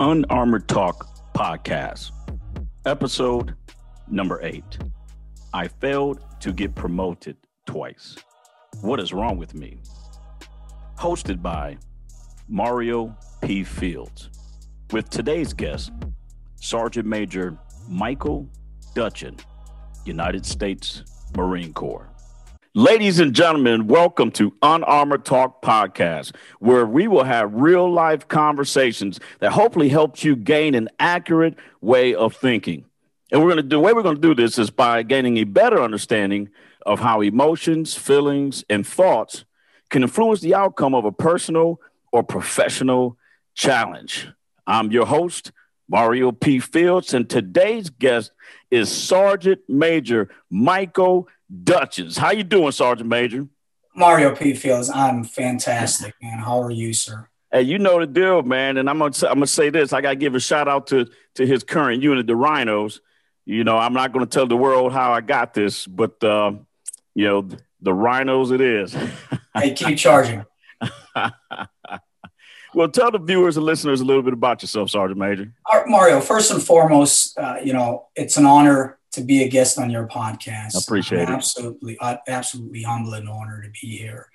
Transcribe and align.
Unarmored 0.00 0.68
Talk 0.68 1.08
podcast, 1.34 2.12
episode 2.86 3.56
number 4.06 4.38
eight. 4.44 4.78
I 5.52 5.66
failed 5.66 6.20
to 6.38 6.52
get 6.52 6.76
promoted 6.76 7.36
twice. 7.66 8.14
What 8.80 9.00
is 9.00 9.12
wrong 9.12 9.38
with 9.38 9.54
me? 9.54 9.78
Hosted 10.96 11.42
by 11.42 11.78
Mario 12.48 13.16
P. 13.42 13.64
Fields, 13.64 14.30
with 14.92 15.10
today's 15.10 15.52
guest, 15.52 15.90
Sergeant 16.60 17.08
Major 17.08 17.58
Michael 17.88 18.48
Dutchin, 18.94 19.40
United 20.04 20.46
States 20.46 21.02
Marine 21.36 21.72
Corps. 21.72 22.08
Ladies 22.78 23.18
and 23.18 23.34
gentlemen, 23.34 23.88
welcome 23.88 24.30
to 24.30 24.54
Unarmored 24.62 25.24
Talk 25.24 25.62
Podcast, 25.62 26.36
where 26.60 26.86
we 26.86 27.08
will 27.08 27.24
have 27.24 27.52
real 27.52 27.92
life 27.92 28.28
conversations 28.28 29.18
that 29.40 29.50
hopefully 29.50 29.88
helps 29.88 30.22
you 30.22 30.36
gain 30.36 30.76
an 30.76 30.88
accurate 31.00 31.56
way 31.80 32.14
of 32.14 32.36
thinking. 32.36 32.84
And 33.32 33.40
we're 33.40 33.48
going 33.48 33.56
to 33.56 33.62
do 33.64 33.70
the 33.70 33.80
way 33.80 33.92
we're 33.92 34.04
going 34.04 34.14
to 34.14 34.20
do 34.22 34.32
this 34.32 34.60
is 34.60 34.70
by 34.70 35.02
gaining 35.02 35.38
a 35.38 35.44
better 35.44 35.82
understanding 35.82 36.50
of 36.86 37.00
how 37.00 37.20
emotions, 37.20 37.96
feelings, 37.96 38.62
and 38.70 38.86
thoughts 38.86 39.44
can 39.90 40.04
influence 40.04 40.40
the 40.40 40.54
outcome 40.54 40.94
of 40.94 41.04
a 41.04 41.10
personal 41.10 41.80
or 42.12 42.22
professional 42.22 43.18
challenge. 43.56 44.28
I'm 44.68 44.92
your 44.92 45.06
host, 45.06 45.50
Mario 45.88 46.32
P. 46.32 46.58
Fields, 46.58 47.14
and 47.14 47.28
today's 47.28 47.90
guest 47.90 48.32
is 48.70 48.90
Sergeant 48.90 49.60
Major 49.68 50.28
Michael 50.50 51.28
Dutchins. 51.64 52.16
How 52.16 52.30
you 52.30 52.44
doing, 52.44 52.72
Sergeant 52.72 53.08
Major? 53.08 53.48
Mario 53.94 54.36
P. 54.36 54.54
Fields, 54.54 54.90
I'm 54.90 55.24
fantastic, 55.24 56.14
man. 56.22 56.38
How 56.38 56.62
are 56.62 56.70
you, 56.70 56.92
sir? 56.92 57.28
Hey, 57.50 57.62
you 57.62 57.78
know 57.78 57.98
the 57.98 58.06
deal, 58.06 58.42
man. 58.42 58.76
And 58.76 58.90
I'm 58.90 58.98
gonna 58.98 59.14
I'm 59.22 59.36
gonna 59.36 59.46
say 59.46 59.70
this. 59.70 59.94
I 59.94 60.02
gotta 60.02 60.16
give 60.16 60.34
a 60.34 60.40
shout 60.40 60.68
out 60.68 60.88
to 60.88 61.06
to 61.36 61.46
his 61.46 61.64
current 61.64 62.02
unit, 62.02 62.26
the 62.26 62.36
Rhinos. 62.36 63.00
You 63.46 63.64
know, 63.64 63.78
I'm 63.78 63.94
not 63.94 64.12
gonna 64.12 64.26
tell 64.26 64.46
the 64.46 64.56
world 64.56 64.92
how 64.92 65.12
I 65.12 65.22
got 65.22 65.54
this, 65.54 65.86
but 65.86 66.22
uh, 66.22 66.52
you 67.14 67.24
know, 67.24 67.48
the 67.80 67.94
Rhinos 67.94 68.50
it 68.50 68.60
is. 68.60 68.94
hey, 69.54 69.72
keep 69.72 69.96
charging. 69.96 70.44
well, 72.74 72.88
tell 72.88 73.10
the 73.10 73.18
viewers 73.18 73.56
and 73.56 73.66
listeners 73.66 74.00
a 74.00 74.04
little 74.04 74.22
bit 74.22 74.32
about 74.32 74.62
yourself, 74.62 74.90
Sergeant 74.90 75.18
Major. 75.18 75.52
Mario, 75.86 76.20
first 76.20 76.50
and 76.50 76.62
foremost, 76.62 77.38
uh, 77.38 77.56
you 77.62 77.72
know, 77.72 78.08
it's 78.14 78.36
an 78.36 78.46
honor 78.46 78.98
to 79.12 79.22
be 79.22 79.42
a 79.42 79.48
guest 79.48 79.78
on 79.78 79.90
your 79.90 80.06
podcast. 80.06 80.76
I 80.76 80.80
appreciate 80.82 81.28
I'm 81.28 81.34
it. 81.34 81.36
Absolutely, 81.36 81.98
absolutely 82.28 82.82
humble 82.82 83.14
and 83.14 83.28
honored 83.28 83.64
to 83.64 83.70
be 83.70 83.96
here. 83.96 84.28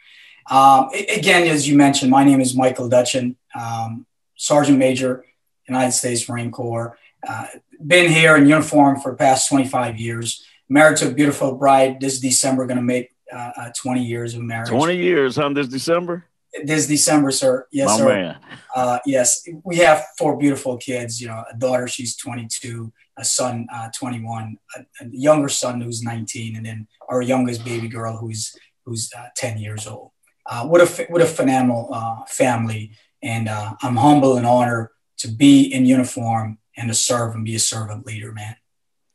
Um, 0.49 0.89
again, 1.09 1.47
as 1.47 1.67
you 1.67 1.77
mentioned, 1.77 2.11
my 2.11 2.23
name 2.23 2.41
is 2.41 2.55
Michael 2.55 2.89
Dutchin, 2.89 3.35
um, 3.59 4.05
Sergeant 4.35 4.77
Major, 4.77 5.25
United 5.67 5.93
States 5.93 6.27
Marine 6.27 6.51
Corps. 6.51 6.97
Uh, 7.25 7.47
been 7.85 8.11
here 8.11 8.35
in 8.35 8.47
uniform 8.47 8.99
for 8.99 9.11
the 9.11 9.17
past 9.17 9.47
25 9.49 9.99
years. 9.99 10.45
Married 10.67 10.97
to 10.97 11.09
a 11.09 11.13
beautiful 11.13 11.55
bride. 11.55 12.01
This 12.01 12.19
December, 12.19 12.65
going 12.65 12.77
to 12.77 12.83
make 12.83 13.11
uh, 13.31 13.51
uh, 13.57 13.69
20 13.75 14.03
years 14.03 14.33
of 14.33 14.41
marriage. 14.41 14.69
20 14.69 14.97
years, 14.97 15.35
huh? 15.35 15.49
This 15.49 15.67
December? 15.67 16.25
This 16.63 16.87
December, 16.87 17.31
sir. 17.31 17.67
Yes, 17.71 17.89
My 17.89 17.97
sir. 17.97 18.07
Man. 18.07 18.39
Uh, 18.75 18.99
yes, 19.05 19.47
we 19.63 19.77
have 19.77 20.05
four 20.17 20.37
beautiful 20.37 20.77
kids. 20.77 21.19
You 21.19 21.27
know, 21.27 21.43
a 21.51 21.57
daughter, 21.57 21.87
she's 21.87 22.15
22 22.15 22.91
a 23.17 23.25
son, 23.25 23.67
uh, 23.73 23.89
21, 23.95 24.57
a, 24.75 24.81
a, 25.01 25.07
younger 25.11 25.49
son 25.49 25.81
who's 25.81 26.01
19, 26.01 26.55
and 26.55 26.65
then 26.65 26.87
our 27.09 27.21
youngest 27.21 27.63
baby 27.63 27.87
girl 27.87 28.17
who's 28.17 28.55
who's 28.85 29.11
uh, 29.17 29.27
10 29.37 29.59
years 29.59 29.87
old. 29.87 30.11
Uh, 30.45 30.65
what 30.65 30.81
a 30.81 31.05
what 31.05 31.21
a 31.21 31.25
phenomenal 31.25 31.89
uh, 31.93 32.23
family, 32.27 32.91
and 33.21 33.47
uh, 33.47 33.75
I'm 33.81 33.95
humble 33.95 34.35
and 34.37 34.45
honored 34.45 34.89
to 35.19 35.29
be 35.29 35.63
in 35.63 35.85
uniform 35.85 36.57
and 36.75 36.89
to 36.89 36.93
serve 36.93 37.33
and 37.35 37.45
be 37.45 37.55
a 37.55 37.59
servant 37.59 38.05
leader, 38.05 38.33
man. 38.33 38.55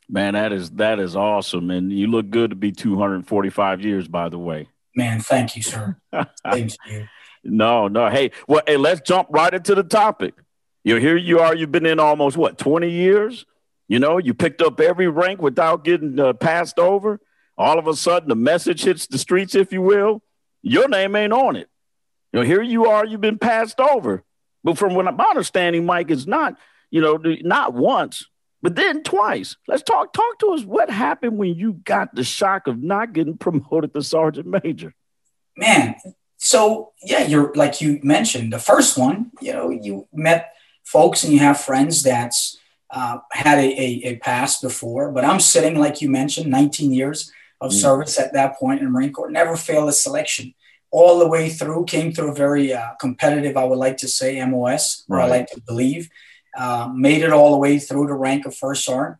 Man, 0.08 0.34
that 0.34 0.52
is 0.52 0.70
that 0.70 1.00
is 1.00 1.16
awesome, 1.16 1.70
and 1.70 1.92
you 1.92 2.06
look 2.06 2.30
good 2.30 2.50
to 2.50 2.56
be 2.56 2.72
245 2.72 3.82
years, 3.82 4.08
by 4.08 4.30
the 4.30 4.38
way. 4.38 4.68
Man, 4.96 5.20
thank 5.20 5.54
you, 5.54 5.62
sir. 5.62 5.96
Thank 6.44 6.74
you. 6.90 7.06
No, 7.48 7.88
no. 7.88 8.08
Hey, 8.08 8.30
well, 8.46 8.62
hey, 8.66 8.76
let's 8.76 9.00
jump 9.00 9.28
right 9.30 9.52
into 9.52 9.74
the 9.74 9.82
topic. 9.82 10.34
You 10.84 10.94
know, 10.94 11.00
here 11.00 11.16
you 11.16 11.40
are. 11.40 11.54
You've 11.54 11.72
been 11.72 11.86
in 11.86 12.00
almost 12.00 12.36
what 12.36 12.58
20 12.58 12.90
years. 12.90 13.44
You 13.88 13.98
know, 13.98 14.18
you 14.18 14.34
picked 14.34 14.62
up 14.62 14.80
every 14.80 15.08
rank 15.08 15.40
without 15.40 15.84
getting 15.84 16.18
uh, 16.20 16.34
passed 16.34 16.78
over. 16.78 17.20
All 17.56 17.78
of 17.78 17.86
a 17.86 17.94
sudden, 17.94 18.28
the 18.28 18.36
message 18.36 18.84
hits 18.84 19.06
the 19.06 19.18
streets, 19.18 19.54
if 19.54 19.72
you 19.72 19.82
will. 19.82 20.22
Your 20.62 20.88
name 20.88 21.16
ain't 21.16 21.32
on 21.32 21.56
it. 21.56 21.68
You 22.32 22.40
know, 22.40 22.46
here 22.46 22.62
you 22.62 22.86
are, 22.86 23.04
you've 23.04 23.20
been 23.20 23.38
passed 23.38 23.80
over. 23.80 24.22
But 24.62 24.76
from 24.76 24.94
what 24.94 25.08
I'm 25.08 25.20
understanding, 25.20 25.86
Mike, 25.86 26.10
is 26.10 26.26
not, 26.26 26.56
you 26.90 27.00
know, 27.00 27.18
not 27.42 27.72
once, 27.72 28.26
but 28.60 28.76
then 28.76 29.02
twice. 29.02 29.56
Let's 29.66 29.82
talk 29.82 30.12
talk 30.12 30.38
to 30.40 30.52
us. 30.52 30.64
What 30.64 30.90
happened 30.90 31.38
when 31.38 31.54
you 31.54 31.74
got 31.74 32.14
the 32.14 32.24
shock 32.24 32.66
of 32.66 32.82
not 32.82 33.12
getting 33.12 33.38
promoted 33.38 33.94
to 33.94 34.02
sergeant 34.02 34.46
major? 34.62 34.94
Man, 35.56 35.96
so 36.38 36.92
yeah, 37.02 37.26
you're 37.26 37.52
like 37.54 37.80
you 37.80 38.00
mentioned 38.02 38.52
the 38.52 38.58
first 38.58 38.96
one. 38.96 39.32
You 39.40 39.52
know, 39.52 39.70
you 39.70 40.08
met 40.12 40.54
folks 40.84 41.24
and 41.24 41.32
you 41.32 41.40
have 41.40 41.60
friends 41.60 42.02
that's 42.02 42.58
uh, 42.90 43.18
had 43.32 43.58
a, 43.58 43.66
a, 43.66 44.02
a, 44.04 44.16
past 44.16 44.62
before, 44.62 45.12
but 45.12 45.24
I'm 45.24 45.40
sitting, 45.40 45.78
like 45.78 46.00
you 46.00 46.08
mentioned, 46.08 46.50
19 46.50 46.90
years 46.90 47.30
of 47.60 47.70
mm. 47.70 47.74
service 47.74 48.18
at 48.18 48.32
that 48.32 48.56
point 48.56 48.80
in 48.80 48.86
the 48.86 48.90
Marine 48.90 49.12
Corps, 49.12 49.30
never 49.30 49.56
failed 49.56 49.90
a 49.90 49.92
selection 49.92 50.54
all 50.90 51.18
the 51.18 51.28
way 51.28 51.50
through, 51.50 51.84
came 51.84 52.12
through 52.12 52.30
a 52.30 52.34
very 52.34 52.72
uh, 52.72 52.94
competitive, 52.98 53.58
I 53.58 53.64
would 53.64 53.76
like 53.76 53.98
to 53.98 54.08
say, 54.08 54.42
MOS, 54.42 55.04
or 55.10 55.18
right. 55.18 55.26
I 55.26 55.28
like 55.28 55.50
to 55.50 55.60
believe, 55.60 56.08
uh, 56.56 56.90
made 56.94 57.22
it 57.22 57.32
all 57.32 57.50
the 57.50 57.58
way 57.58 57.78
through 57.78 58.06
the 58.06 58.14
rank 58.14 58.46
of 58.46 58.56
first 58.56 58.86
sergeant 58.86 59.18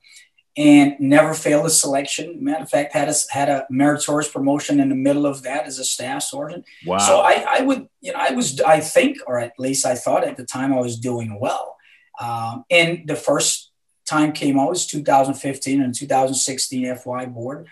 and 0.59 0.99
never 0.99 1.35
failed 1.35 1.65
a 1.67 1.71
selection. 1.71 2.43
Matter 2.43 2.65
of 2.65 2.69
fact, 2.69 2.93
had 2.93 3.09
a, 3.09 3.15
had 3.31 3.49
a 3.49 3.65
meritorious 3.71 4.29
promotion 4.29 4.81
in 4.81 4.89
the 4.89 4.97
middle 4.97 5.25
of 5.25 5.45
that 5.45 5.67
as 5.67 5.79
a 5.79 5.85
staff 5.85 6.25
sergeant. 6.25 6.65
Wow. 6.85 6.99
So 6.99 7.21
I, 7.21 7.47
I 7.49 7.63
would, 7.63 7.89
you 8.01 8.13
know, 8.13 8.19
I 8.19 8.33
was, 8.33 8.61
I 8.61 8.81
think, 8.81 9.19
or 9.29 9.39
at 9.39 9.53
least 9.57 9.87
I 9.87 9.95
thought 9.95 10.27
at 10.27 10.37
the 10.37 10.45
time 10.45 10.73
I 10.73 10.81
was 10.81 10.99
doing 10.99 11.39
well. 11.39 11.77
Um, 12.21 12.65
and 12.73 13.07
the 13.07 13.15
first 13.15 13.71
time 14.05 14.33
came 14.33 14.59
out 14.59 14.71
was 14.71 14.89
2015 14.89 15.81
and 15.81 15.95
2016 15.95 16.97
FY 16.97 17.27
board. 17.27 17.69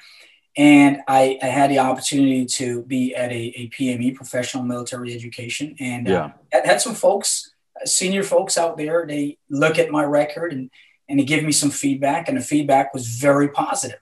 And 0.57 0.99
I, 1.09 1.41
I, 1.43 1.47
had 1.47 1.71
the 1.71 1.81
opportunity 1.81 2.47
to 2.47 2.83
be 2.83 3.15
at 3.17 3.31
a, 3.31 3.53
a 3.57 3.69
PME, 3.71 4.15
professional 4.15 4.63
military 4.63 5.13
education, 5.13 5.77
and 5.81 6.09
uh, 6.09 6.31
yeah. 6.53 6.59
uh, 6.59 6.67
had 6.67 6.81
some 6.81 6.95
folks, 6.95 7.53
senior 7.85 8.23
folks 8.23 8.57
out 8.57 8.79
there. 8.79 9.05
They 9.07 9.37
look 9.51 9.79
at 9.79 9.91
my 9.91 10.05
record 10.05 10.55
and 10.55 10.71
and 11.09 11.19
they 11.19 11.25
gave 11.25 11.45
me 11.45 11.53
some 11.53 11.71
feedback, 11.71 12.29
and 12.29 12.37
the 12.37 12.43
feedback 12.43 12.93
was 12.93 13.07
very 13.09 13.49
positive. 13.49 14.01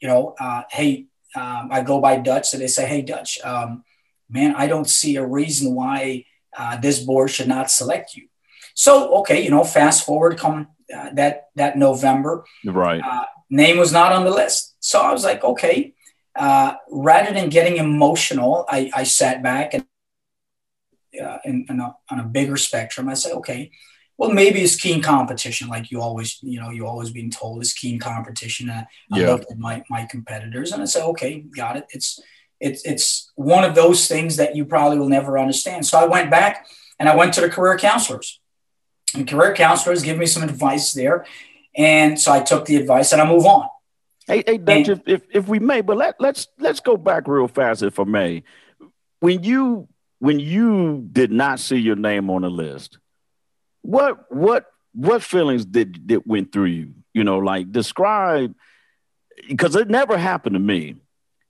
You 0.00 0.08
know, 0.08 0.34
uh, 0.40 0.62
hey, 0.70 1.06
um, 1.34 1.68
I 1.70 1.82
go 1.82 2.00
by 2.00 2.16
Dutch, 2.16 2.48
so 2.48 2.58
they 2.58 2.66
say, 2.66 2.86
hey, 2.86 3.02
Dutch, 3.02 3.40
um, 3.42 3.84
man, 4.28 4.54
I 4.56 4.66
don't 4.66 4.88
see 4.88 5.16
a 5.16 5.24
reason 5.24 5.74
why 5.74 6.24
uh, 6.56 6.76
this 6.78 7.00
board 7.00 7.30
should 7.30 7.48
not 7.48 7.70
select 7.70 8.16
you. 8.16 8.28
So, 8.74 9.14
okay, 9.20 9.42
you 9.42 9.50
know, 9.50 9.64
fast 9.64 10.04
forward, 10.04 10.38
come 10.38 10.68
uh, 10.94 11.10
that 11.14 11.48
that 11.56 11.78
November, 11.78 12.44
right? 12.64 13.00
Uh, 13.04 13.24
name 13.48 13.78
was 13.78 13.92
not 13.92 14.12
on 14.12 14.24
the 14.24 14.30
list, 14.30 14.74
so 14.80 15.00
I 15.00 15.12
was 15.12 15.24
like, 15.24 15.44
okay. 15.44 15.94
Uh, 16.34 16.76
rather 16.90 17.30
than 17.30 17.50
getting 17.50 17.76
emotional, 17.76 18.64
I, 18.66 18.90
I 18.94 19.02
sat 19.04 19.42
back 19.42 19.74
and 19.74 19.84
uh, 21.22 21.38
in, 21.44 21.66
in 21.68 21.78
a, 21.78 21.94
on 22.10 22.20
a 22.20 22.24
bigger 22.24 22.56
spectrum, 22.56 23.06
I 23.06 23.12
said, 23.14 23.32
okay, 23.32 23.70
well, 24.18 24.30
maybe 24.30 24.60
it's 24.60 24.76
keen 24.76 25.02
competition, 25.02 25.68
like 25.68 25.90
you 25.90 26.00
always, 26.00 26.38
you 26.42 26.60
know, 26.60 26.70
you 26.70 26.86
always 26.86 27.10
being 27.10 27.30
told 27.30 27.60
it's 27.60 27.72
keen 27.72 27.98
competition. 27.98 28.70
Uh, 28.70 28.84
I 29.12 29.20
yeah. 29.20 29.26
looked 29.28 29.50
at 29.50 29.58
my 29.58 29.82
my 29.90 30.04
competitors 30.04 30.72
and 30.72 30.82
I 30.82 30.84
said, 30.84 31.04
okay, 31.04 31.40
got 31.40 31.76
it. 31.76 31.86
It's 31.90 32.20
it's 32.60 32.84
it's 32.84 33.32
one 33.34 33.64
of 33.64 33.74
those 33.74 34.06
things 34.06 34.36
that 34.36 34.54
you 34.54 34.64
probably 34.64 34.98
will 34.98 35.08
never 35.08 35.38
understand. 35.38 35.86
So 35.86 35.98
I 35.98 36.04
went 36.06 36.30
back 36.30 36.66
and 36.98 37.08
I 37.08 37.16
went 37.16 37.34
to 37.34 37.40
the 37.40 37.48
career 37.48 37.76
counselors 37.78 38.40
and 39.14 39.28
career 39.28 39.54
counselors 39.54 40.02
give 40.02 40.18
me 40.18 40.26
some 40.26 40.42
advice 40.42 40.92
there. 40.92 41.26
And 41.76 42.20
so 42.20 42.32
I 42.32 42.40
took 42.40 42.66
the 42.66 42.76
advice 42.76 43.12
and 43.12 43.20
I 43.20 43.26
move 43.28 43.46
on. 43.46 43.68
Hey, 44.26 44.44
hey 44.46 44.58
Dutch, 44.58 44.88
and, 44.88 45.02
if, 45.06 45.22
if, 45.22 45.22
if 45.32 45.48
we 45.48 45.58
may, 45.58 45.80
but 45.80 45.96
let, 45.96 46.20
let's 46.20 46.46
let's 46.58 46.80
go 46.80 46.96
back 46.96 47.26
real 47.26 47.48
fast, 47.48 47.82
if 47.82 47.98
I 47.98 48.04
may. 48.04 48.44
When 49.20 49.42
you 49.42 49.88
when 50.20 50.38
you 50.38 51.08
did 51.10 51.32
not 51.32 51.58
see 51.58 51.78
your 51.78 51.96
name 51.96 52.30
on 52.30 52.42
the 52.42 52.50
list, 52.50 52.98
what 53.82 54.32
what 54.32 54.66
what 54.94 55.22
feelings 55.22 55.64
did 55.64 56.08
that 56.08 56.26
went 56.26 56.52
through 56.52 56.66
you? 56.66 56.94
You 57.12 57.24
know, 57.24 57.38
like 57.38 57.70
describe 57.70 58.54
because 59.48 59.76
it 59.76 59.88
never 59.88 60.16
happened 60.16 60.54
to 60.54 60.60
me. 60.60 60.96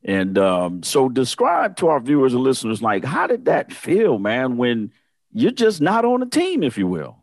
And 0.05 0.37
um, 0.37 0.82
so 0.82 1.08
describe 1.08 1.76
to 1.76 1.88
our 1.88 2.00
viewers 2.00 2.34
and 2.34 2.43
listeners, 2.43 2.82
like, 2.82 3.05
how 3.05 3.29
did 3.29 3.44
that 3.44 3.73
feel, 3.73 4.19
man, 4.19 4.56
when 4.56 4.93
you're 5.32 5.52
just 5.52 5.81
not 5.81 6.05
on 6.05 6.20
the 6.20 6.26
team, 6.26 6.64
if 6.64 6.76
you 6.76 6.88
will? 6.88 7.23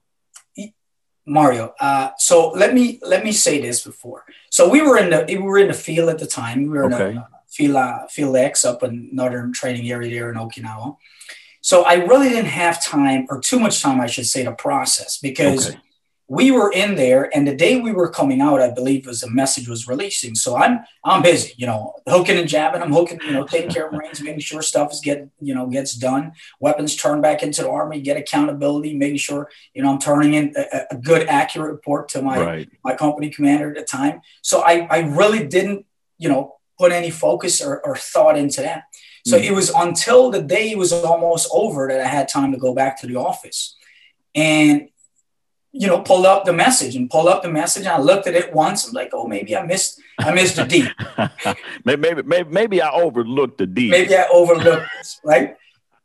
Mario. 1.25 1.73
Uh, 1.79 2.09
so 2.17 2.49
let 2.51 2.73
me 2.73 2.99
let 3.03 3.23
me 3.23 3.31
say 3.31 3.61
this 3.61 3.83
before. 3.83 4.25
So 4.49 4.67
we 4.67 4.81
were 4.81 4.97
in 4.97 5.11
the 5.11 5.25
we 5.27 5.37
were 5.37 5.59
in 5.59 5.67
the 5.67 5.73
field 5.73 6.09
at 6.09 6.17
the 6.17 6.25
time. 6.25 6.63
We 6.63 6.69
were 6.69 6.85
in 6.85 6.93
okay. 6.93 7.17
a, 7.17 7.29
field 7.47 7.75
uh, 7.75 8.07
field 8.07 8.35
X 8.35 8.65
up 8.65 8.83
in 8.83 9.09
northern 9.13 9.53
training 9.53 9.89
area 9.91 10.09
there 10.09 10.31
in 10.31 10.37
Okinawa. 10.37 10.97
So 11.61 11.83
I 11.83 11.95
really 11.95 12.29
didn't 12.29 12.45
have 12.45 12.83
time 12.83 13.27
or 13.29 13.39
too 13.39 13.59
much 13.59 13.81
time, 13.81 13.99
I 13.99 14.07
should 14.07 14.27
say, 14.27 14.43
to 14.43 14.53
process 14.53 15.17
because 15.17 15.69
okay. 15.69 15.79
we 16.29 16.51
were 16.51 16.71
in 16.71 16.95
there 16.95 17.35
and 17.35 17.47
the 17.47 17.55
day 17.55 17.81
we 17.81 17.91
were 17.91 18.07
coming 18.07 18.39
out 18.39 18.61
i 18.61 18.69
believe 18.69 19.07
was 19.07 19.23
a 19.23 19.29
message 19.29 19.67
was 19.67 19.87
releasing 19.87 20.35
so 20.35 20.55
i'm 20.55 20.79
i'm 21.03 21.23
busy 21.23 21.53
you 21.57 21.65
know 21.65 21.95
hooking 22.07 22.37
and 22.37 22.47
jabbing 22.47 22.83
i'm 22.83 22.93
hooking 22.93 23.19
you 23.25 23.31
know 23.31 23.45
taking 23.45 23.69
care 23.69 23.87
of 23.87 23.93
marines 23.93 24.21
making 24.21 24.39
sure 24.39 24.61
stuff 24.61 24.91
is 24.93 25.01
get 25.01 25.27
you 25.41 25.55
know 25.55 25.65
gets 25.65 25.93
done 25.93 26.31
weapons 26.59 26.95
turned 26.95 27.23
back 27.23 27.41
into 27.41 27.63
the 27.63 27.69
army 27.69 27.99
get 27.99 28.15
accountability 28.15 28.93
making 28.93 29.17
sure 29.17 29.49
you 29.73 29.81
know 29.81 29.91
i'm 29.91 29.99
turning 29.99 30.35
in 30.35 30.53
a, 30.55 30.81
a 30.91 30.97
good 30.97 31.27
accurate 31.27 31.71
report 31.71 32.07
to 32.07 32.21
my 32.21 32.39
right. 32.39 32.69
my 32.83 32.93
company 32.93 33.29
commander 33.31 33.71
at 33.71 33.75
the 33.75 33.83
time 33.83 34.21
so 34.43 34.61
i 34.61 34.87
i 34.91 34.99
really 34.99 35.47
didn't 35.47 35.83
you 36.19 36.29
know 36.29 36.55
put 36.77 36.91
any 36.91 37.09
focus 37.09 37.61
or, 37.61 37.79
or 37.85 37.95
thought 37.95 38.37
into 38.37 38.61
that 38.61 38.83
so 39.25 39.37
mm-hmm. 39.37 39.45
it 39.45 39.55
was 39.55 39.69
until 39.71 40.31
the 40.31 40.41
day 40.41 40.75
was 40.75 40.91
almost 40.91 41.49
over 41.51 41.87
that 41.87 42.01
i 42.01 42.07
had 42.07 42.27
time 42.27 42.51
to 42.51 42.57
go 42.57 42.73
back 42.73 42.99
to 42.99 43.07
the 43.07 43.15
office 43.15 43.75
and 44.35 44.89
you 45.71 45.87
know, 45.87 46.01
pull 46.01 46.25
up 46.25 46.45
the 46.45 46.53
message 46.53 46.95
and 46.95 47.09
pull 47.09 47.27
up 47.27 47.43
the 47.43 47.49
message. 47.49 47.85
And 47.85 47.93
I 47.93 47.99
looked 47.99 48.27
at 48.27 48.33
it 48.33 48.53
once. 48.53 48.87
I'm 48.87 48.93
like, 48.93 49.11
oh, 49.13 49.27
maybe 49.27 49.55
I 49.55 49.63
missed, 49.65 50.01
I 50.17 50.33
missed 50.33 50.55
the 50.55 50.65
D. 50.65 50.87
maybe, 51.85 52.23
maybe, 52.23 52.49
maybe 52.49 52.81
I 52.81 52.91
overlooked 52.91 53.59
the 53.59 53.67
D. 53.67 53.89
Maybe 53.89 54.15
I 54.15 54.27
overlooked 54.33 54.87
this, 54.97 55.19
right? 55.23 55.57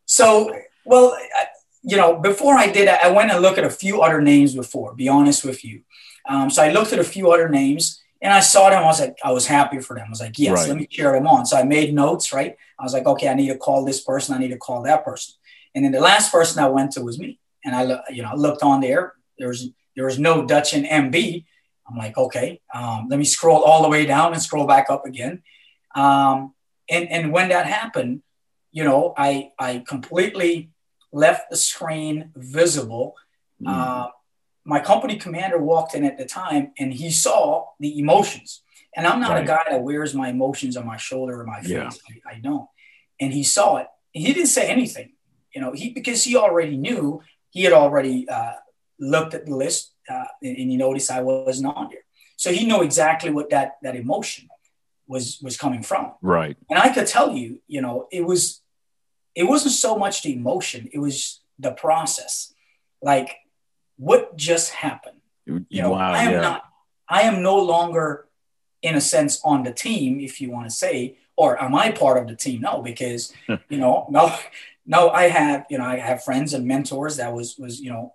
So, 0.05 0.55
well, 0.85 1.17
I, 1.35 1.47
you 1.83 1.97
know, 1.97 2.17
before 2.17 2.57
I 2.57 2.71
did, 2.71 2.89
I 2.89 3.11
went 3.11 3.31
and 3.31 3.41
looked 3.41 3.59
at 3.59 3.65
a 3.65 3.71
few 3.71 4.03
other 4.03 4.21
names 4.21 4.55
before. 4.55 4.95
Be 4.95 5.09
honest 5.09 5.45
with 5.45 5.65
you. 5.65 5.83
Um, 6.29 6.51
so 6.51 6.63
I 6.63 6.71
looked 6.71 6.93
at 6.93 6.99
a 6.99 7.05
few 7.05 7.31
other 7.31 7.49
names 7.49 8.03
and 8.25 8.33
I 8.33 8.41
saw 8.41 8.71
them. 8.71 8.83
I 8.83 8.87
was 8.87 8.99
like, 8.99 9.17
I 9.23 9.31
was 9.31 9.47
happy 9.47 9.79
for 9.79 9.95
them. 9.95 10.07
I 10.09 10.11
was 10.11 10.21
like, 10.21 10.39
yes, 10.39 10.59
right. 10.59 10.69
let 10.69 10.79
me 10.79 10.87
cheer 10.87 11.13
them 11.13 11.29
on. 11.29 11.47
So 11.47 11.57
I 11.57 11.63
made 11.63 11.95
notes, 11.95 12.33
right? 12.33 12.57
I 12.77 12.83
was 12.83 12.93
like, 12.93 13.07
okay, 13.07 13.29
I 13.29 13.35
need 13.35 13.49
to 13.49 13.59
call 13.59 13.85
this 13.85 14.01
person. 14.03 14.35
I 14.35 14.39
need 14.39 14.49
to 14.49 14.59
call 14.59 14.83
that 14.83 15.05
person. 15.05 15.35
And 15.75 15.85
then 15.85 15.93
the 15.93 16.01
last 16.01 16.33
person 16.33 16.65
I 16.65 16.69
went 16.69 16.93
to 16.93 17.03
was 17.03 17.19
me. 17.19 17.39
And 17.65 17.77
I, 17.77 18.01
you 18.11 18.23
know, 18.23 18.31
I 18.31 18.35
looked 18.35 18.63
on 18.63 18.81
there 18.81 19.15
there 19.39 19.49
was 19.49 19.69
there 19.97 20.05
was 20.05 20.19
no 20.19 20.45
Dutch 20.45 20.75
in 20.75 20.85
MB. 20.85 21.45
I'm 21.89 21.97
like, 21.97 22.17
okay, 22.17 22.61
um, 22.75 23.09
let 23.11 23.19
me 23.19 23.25
scroll 23.25 23.63
all 23.63 23.83
the 23.83 23.89
way 23.89 24.07
down 24.07 24.33
and 24.33 24.43
scroll 24.43 24.67
back 24.67 24.87
up 24.89 25.07
again. 25.07 25.43
Um, 25.95 26.55
and 26.89 27.09
and 27.11 27.33
when 27.33 27.51
that 27.51 27.67
happened, 27.67 28.23
you 28.73 28.85
know, 28.85 29.15
I 29.17 29.53
I 29.59 29.85
completely 29.87 30.71
left 31.13 31.51
the 31.51 31.57
screen 31.57 32.31
visible. 32.35 33.15
Mm. 33.63 33.69
Uh, 33.69 34.09
my 34.65 34.81
company 34.81 35.17
commander 35.17 35.59
walked 35.59 35.95
in 35.95 36.05
at 36.05 36.19
the 36.19 36.25
time, 36.25 36.73
and 36.79 36.93
he 36.93 37.11
saw 37.11 37.67
the 37.81 37.99
emotions. 37.99 38.63
And 38.97 39.07
I'm 39.07 39.21
not 39.21 39.31
right. 39.31 39.45
a 39.45 39.47
guy 39.47 39.63
that 39.71 39.83
wears 39.83 40.15
my 40.15 40.29
emotions 40.29 40.77
on 40.77 40.87
my 40.87 40.97
shoulder 40.97 41.41
or 41.41 41.45
my 41.45 41.61
face. 41.61 41.71
Yeah. 41.71 41.91
I, 42.27 42.37
I 42.37 42.39
don't. 42.39 42.69
And 43.21 43.33
he 43.33 43.43
saw 43.43 43.77
it. 43.77 43.89
He 44.13 44.33
didn't 44.33 44.47
say 44.47 44.69
anything, 44.69 45.13
you 45.55 45.61
know, 45.61 45.73
he 45.73 45.91
because 45.91 46.25
he 46.25 46.37
already 46.37 46.77
knew 46.77 47.23
he 47.51 47.63
had 47.63 47.73
already 47.73 48.29
uh, 48.29 48.55
looked 48.99 49.35
at 49.35 49.47
the 49.47 49.55
list 49.55 49.93
uh, 50.09 50.25
and, 50.43 50.57
and 50.57 50.71
he 50.71 50.77
noticed 50.77 51.11
I 51.11 51.23
wasn't 51.23 51.75
on 51.75 51.89
there. 51.91 52.05
So 52.37 52.53
he 52.53 52.67
knew 52.67 52.83
exactly 52.83 53.31
what 53.31 53.51
that 53.51 53.77
that 53.83 53.97
emotion 53.97 54.49
was 55.07 55.41
was 55.43 55.57
coming 55.57 55.83
from. 55.83 56.13
Right. 56.23 56.57
And 56.69 56.79
I 56.79 56.93
could 56.93 57.07
tell 57.07 57.33
you, 57.33 57.61
you 57.67 57.81
know, 57.81 58.09
it 58.11 58.25
was 58.25 58.61
it 59.35 59.45
wasn't 59.45 59.75
so 59.75 59.97
much 59.97 60.23
the 60.23 60.33
emotion, 60.33 60.89
it 60.93 60.99
was 60.99 61.41
the 61.59 61.73
process. 61.73 62.53
Like 63.03 63.37
what 63.97 64.37
just 64.37 64.71
happened? 64.71 65.21
You 65.47 65.65
know, 65.83 65.91
wow, 65.91 66.13
I 66.13 66.23
am 66.25 66.33
yeah. 66.33 66.41
not 66.41 66.65
I 67.09 67.23
am 67.23 67.43
no 67.43 67.59
longer 67.59 68.27
in 68.83 68.95
a 68.95 69.01
sense 69.01 69.41
on 69.45 69.63
the 69.63 69.73
team, 69.73 70.21
if 70.21 70.41
you 70.41 70.51
want 70.51 70.69
to 70.69 70.75
say, 70.75 71.17
or 71.37 71.63
am 71.63 71.75
I 71.75 71.91
part 71.91 72.19
of 72.19 72.29
the 72.29 72.37
team? 72.37 72.61
No, 72.63 72.83
because 72.83 73.33
you 73.49 73.79
know, 73.79 74.07
no, 74.11 74.35
no, 74.87 75.11
I 75.11 75.29
have, 75.29 75.67
you 75.71 75.79
know, 75.79 75.85
I 75.85 75.97
have 75.97 76.25
friends 76.25 76.55
and 76.55 76.67
mentors 76.67 77.17
that 77.17 77.33
was 77.33 77.57
was, 77.59 77.81
you 77.81 77.91
know, 77.91 78.15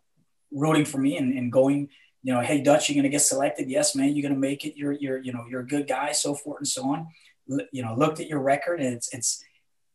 rooting 0.51 0.85
for 0.85 0.97
me 0.97 1.17
and, 1.17 1.37
and 1.37 1.51
going, 1.51 1.89
you 2.23 2.33
know, 2.33 2.41
hey 2.41 2.61
Dutch, 2.61 2.89
you're 2.89 2.95
gonna 2.95 3.09
get 3.09 3.21
selected. 3.21 3.69
Yes, 3.69 3.95
man, 3.95 4.15
you're 4.15 4.27
gonna 4.27 4.39
make 4.39 4.65
it. 4.65 4.75
You're 4.75 4.93
you're 4.93 5.17
you 5.19 5.33
know 5.33 5.45
you're 5.49 5.61
a 5.61 5.67
good 5.67 5.87
guy, 5.87 6.11
so 6.11 6.33
forth 6.33 6.59
and 6.59 6.67
so 6.67 6.89
on. 6.89 7.07
L- 7.51 7.67
you 7.71 7.83
know, 7.83 7.95
looked 7.95 8.19
at 8.19 8.27
your 8.27 8.39
record 8.39 8.81
and 8.81 8.93
it's 8.93 9.13
it's 9.13 9.43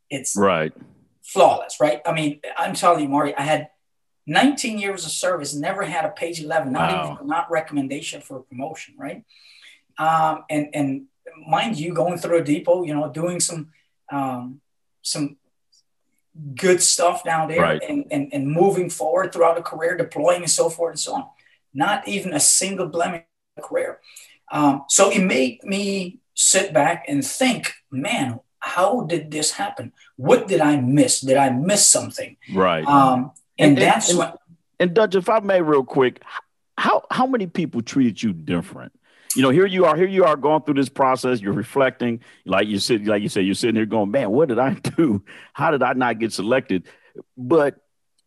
it's 0.08 0.36
right 0.36 0.72
flawless, 1.24 1.80
right? 1.80 2.00
I 2.06 2.12
mean, 2.12 2.40
I'm 2.56 2.74
telling 2.74 3.02
you, 3.02 3.08
Marty, 3.08 3.34
I 3.34 3.42
had 3.42 3.68
19 4.26 4.78
years 4.78 5.04
of 5.04 5.10
service, 5.10 5.54
never 5.54 5.82
had 5.82 6.04
a 6.04 6.10
page 6.10 6.40
11, 6.40 6.72
not 6.72 6.90
wow. 6.90 7.14
even 7.14 7.26
not 7.26 7.50
recommendation 7.50 8.20
for 8.20 8.38
a 8.38 8.42
promotion, 8.42 8.94
right? 8.98 9.24
Um, 9.98 10.44
and 10.50 10.68
and 10.74 11.06
mind 11.46 11.78
you, 11.78 11.92
going 11.92 12.18
through 12.18 12.38
a 12.38 12.44
depot, 12.44 12.84
you 12.84 12.94
know, 12.94 13.10
doing 13.10 13.40
some 13.40 13.70
um, 14.10 14.60
some 15.02 15.36
good 16.56 16.82
stuff 16.82 17.22
down 17.22 17.48
there 17.48 17.60
right. 17.60 17.82
and, 17.88 18.06
and, 18.10 18.32
and 18.32 18.50
moving 18.50 18.90
forward 18.90 19.32
throughout 19.32 19.58
a 19.58 19.62
career, 19.62 19.96
deploying 19.96 20.42
and 20.42 20.50
so 20.50 20.68
forth 20.68 20.92
and 20.92 21.00
so 21.00 21.14
on. 21.14 21.26
Not 21.72 22.06
even 22.08 22.32
a 22.32 22.40
single 22.40 22.86
blemish 22.86 23.22
in 23.56 23.62
career. 23.62 24.00
Um, 24.50 24.84
so 24.88 25.10
it 25.10 25.22
made 25.22 25.62
me 25.64 26.18
sit 26.34 26.72
back 26.72 27.04
and 27.08 27.24
think, 27.24 27.72
man, 27.90 28.40
how 28.58 29.02
did 29.02 29.30
this 29.30 29.52
happen? 29.52 29.92
What 30.16 30.48
did 30.48 30.60
I 30.60 30.80
miss? 30.80 31.20
Did 31.20 31.36
I 31.36 31.50
miss 31.50 31.86
something? 31.86 32.36
Right. 32.52 32.84
Um, 32.84 33.32
and, 33.58 33.70
and 33.70 33.78
that's 33.78 34.10
and, 34.10 34.18
what. 34.18 34.38
And 34.80 34.94
Dutch, 34.94 35.14
if 35.14 35.28
I 35.28 35.40
may, 35.40 35.62
real 35.62 35.84
quick, 35.84 36.22
how 36.76 37.04
how 37.10 37.26
many 37.26 37.46
people 37.46 37.82
treated 37.82 38.22
you 38.22 38.32
different? 38.32 38.92
you 39.34 39.42
know, 39.42 39.50
here 39.50 39.66
you 39.66 39.84
are, 39.84 39.96
here 39.96 40.06
you 40.06 40.24
are 40.24 40.36
going 40.36 40.62
through 40.62 40.74
this 40.74 40.88
process. 40.88 41.40
You're 41.40 41.52
reflecting, 41.52 42.20
like 42.44 42.68
you 42.68 42.78
said, 42.78 43.06
like 43.06 43.22
you 43.22 43.28
said, 43.28 43.44
you're 43.44 43.54
sitting 43.54 43.76
here 43.76 43.86
going, 43.86 44.10
man, 44.10 44.30
what 44.30 44.48
did 44.48 44.58
I 44.58 44.74
do? 44.96 45.24
How 45.52 45.70
did 45.70 45.82
I 45.82 45.92
not 45.94 46.18
get 46.18 46.32
selected? 46.32 46.86
But 47.36 47.76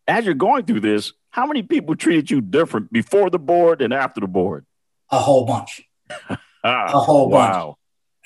as 0.06 0.24
you're 0.24 0.34
going 0.34 0.64
through 0.64 0.80
this, 0.80 1.12
how 1.30 1.46
many 1.46 1.62
people 1.62 1.96
treated 1.96 2.30
you 2.30 2.40
different 2.40 2.92
before 2.92 3.30
the 3.30 3.38
board 3.38 3.82
and 3.82 3.92
after 3.92 4.20
the 4.20 4.26
board? 4.26 4.66
A 5.10 5.18
whole 5.18 5.44
bunch. 5.44 5.82
a 6.64 6.98
whole 6.98 7.30
bunch. 7.30 7.54
Wow. 7.54 7.76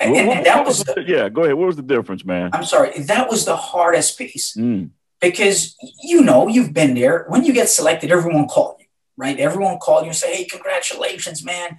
And, 0.00 0.16
and, 0.16 0.28
and 0.30 0.46
that 0.46 0.66
was, 0.66 0.82
the, 0.82 1.04
yeah. 1.06 1.28
Go 1.28 1.42
ahead. 1.42 1.54
What 1.54 1.66
was 1.66 1.76
the 1.76 1.82
difference, 1.82 2.24
man? 2.24 2.50
I'm 2.52 2.64
sorry. 2.64 2.98
That 3.02 3.30
was 3.30 3.44
the 3.44 3.56
hardest 3.56 4.18
piece 4.18 4.56
mm. 4.56 4.90
Because 5.22 5.76
you 6.02 6.20
know 6.20 6.48
you've 6.48 6.74
been 6.74 6.94
there. 6.94 7.24
When 7.28 7.44
you 7.44 7.54
get 7.54 7.70
selected, 7.70 8.10
everyone 8.10 8.48
called 8.48 8.76
you, 8.80 8.86
right? 9.16 9.38
Everyone 9.38 9.78
called 9.78 10.02
you 10.04 10.10
and 10.10 10.16
say, 10.16 10.36
"Hey, 10.36 10.44
congratulations, 10.44 11.42
man! 11.42 11.78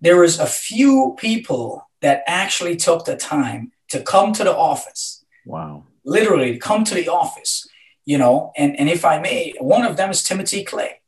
there 0.00 0.18
was 0.18 0.38
a 0.38 0.46
few 0.46 1.14
people 1.18 1.88
that 2.00 2.22
actually 2.26 2.76
took 2.76 3.04
the 3.04 3.16
time 3.16 3.72
to 3.90 4.00
come 4.02 4.32
to 4.32 4.44
the 4.44 4.54
office. 4.54 5.24
Wow. 5.44 5.84
Literally 6.04 6.58
come 6.58 6.84
to 6.84 6.94
the 6.94 7.08
office, 7.08 7.68
you 8.04 8.16
know, 8.16 8.52
and, 8.56 8.78
and 8.78 8.88
if 8.88 9.04
I 9.04 9.18
may, 9.20 9.52
one 9.58 9.84
of 9.84 9.96
them 9.96 10.10
is 10.10 10.22
Timothy 10.22 10.64
Clay. 10.64 11.00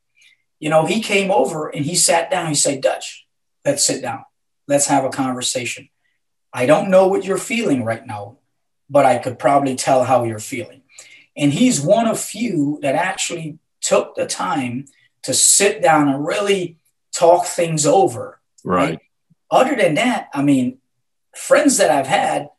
You 0.59 0.69
know, 0.69 0.85
he 0.85 1.01
came 1.01 1.31
over 1.31 1.67
and 1.67 1.85
he 1.85 1.95
sat 1.95 2.29
down. 2.29 2.47
He 2.47 2.55
said, 2.55 2.81
Dutch, 2.81 3.25
let's 3.65 3.85
sit 3.85 4.01
down. 4.01 4.23
Let's 4.67 4.87
have 4.87 5.03
a 5.03 5.09
conversation. 5.09 5.89
I 6.53 6.65
don't 6.67 6.91
know 6.91 7.07
what 7.07 7.25
you're 7.25 7.37
feeling 7.37 7.83
right 7.83 8.05
now, 8.05 8.37
but 8.89 9.05
I 9.05 9.17
could 9.17 9.39
probably 9.39 9.75
tell 9.75 10.03
how 10.03 10.23
you're 10.23 10.39
feeling. 10.39 10.82
And 11.35 11.53
he's 11.53 11.81
one 11.81 12.07
of 12.07 12.19
few 12.19 12.79
that 12.81 12.95
actually 12.95 13.57
took 13.81 14.15
the 14.15 14.25
time 14.25 14.85
to 15.23 15.33
sit 15.33 15.81
down 15.81 16.07
and 16.09 16.25
really 16.25 16.77
talk 17.11 17.45
things 17.45 17.85
over 17.85 18.39
Right. 18.63 18.89
right. 18.89 18.99
Other 19.51 19.75
than 19.75 19.95
that, 19.95 20.29
I 20.33 20.41
mean, 20.41 20.79
friends 21.35 21.77
that 21.77 21.91
I've 21.91 22.07
had, 22.07 22.49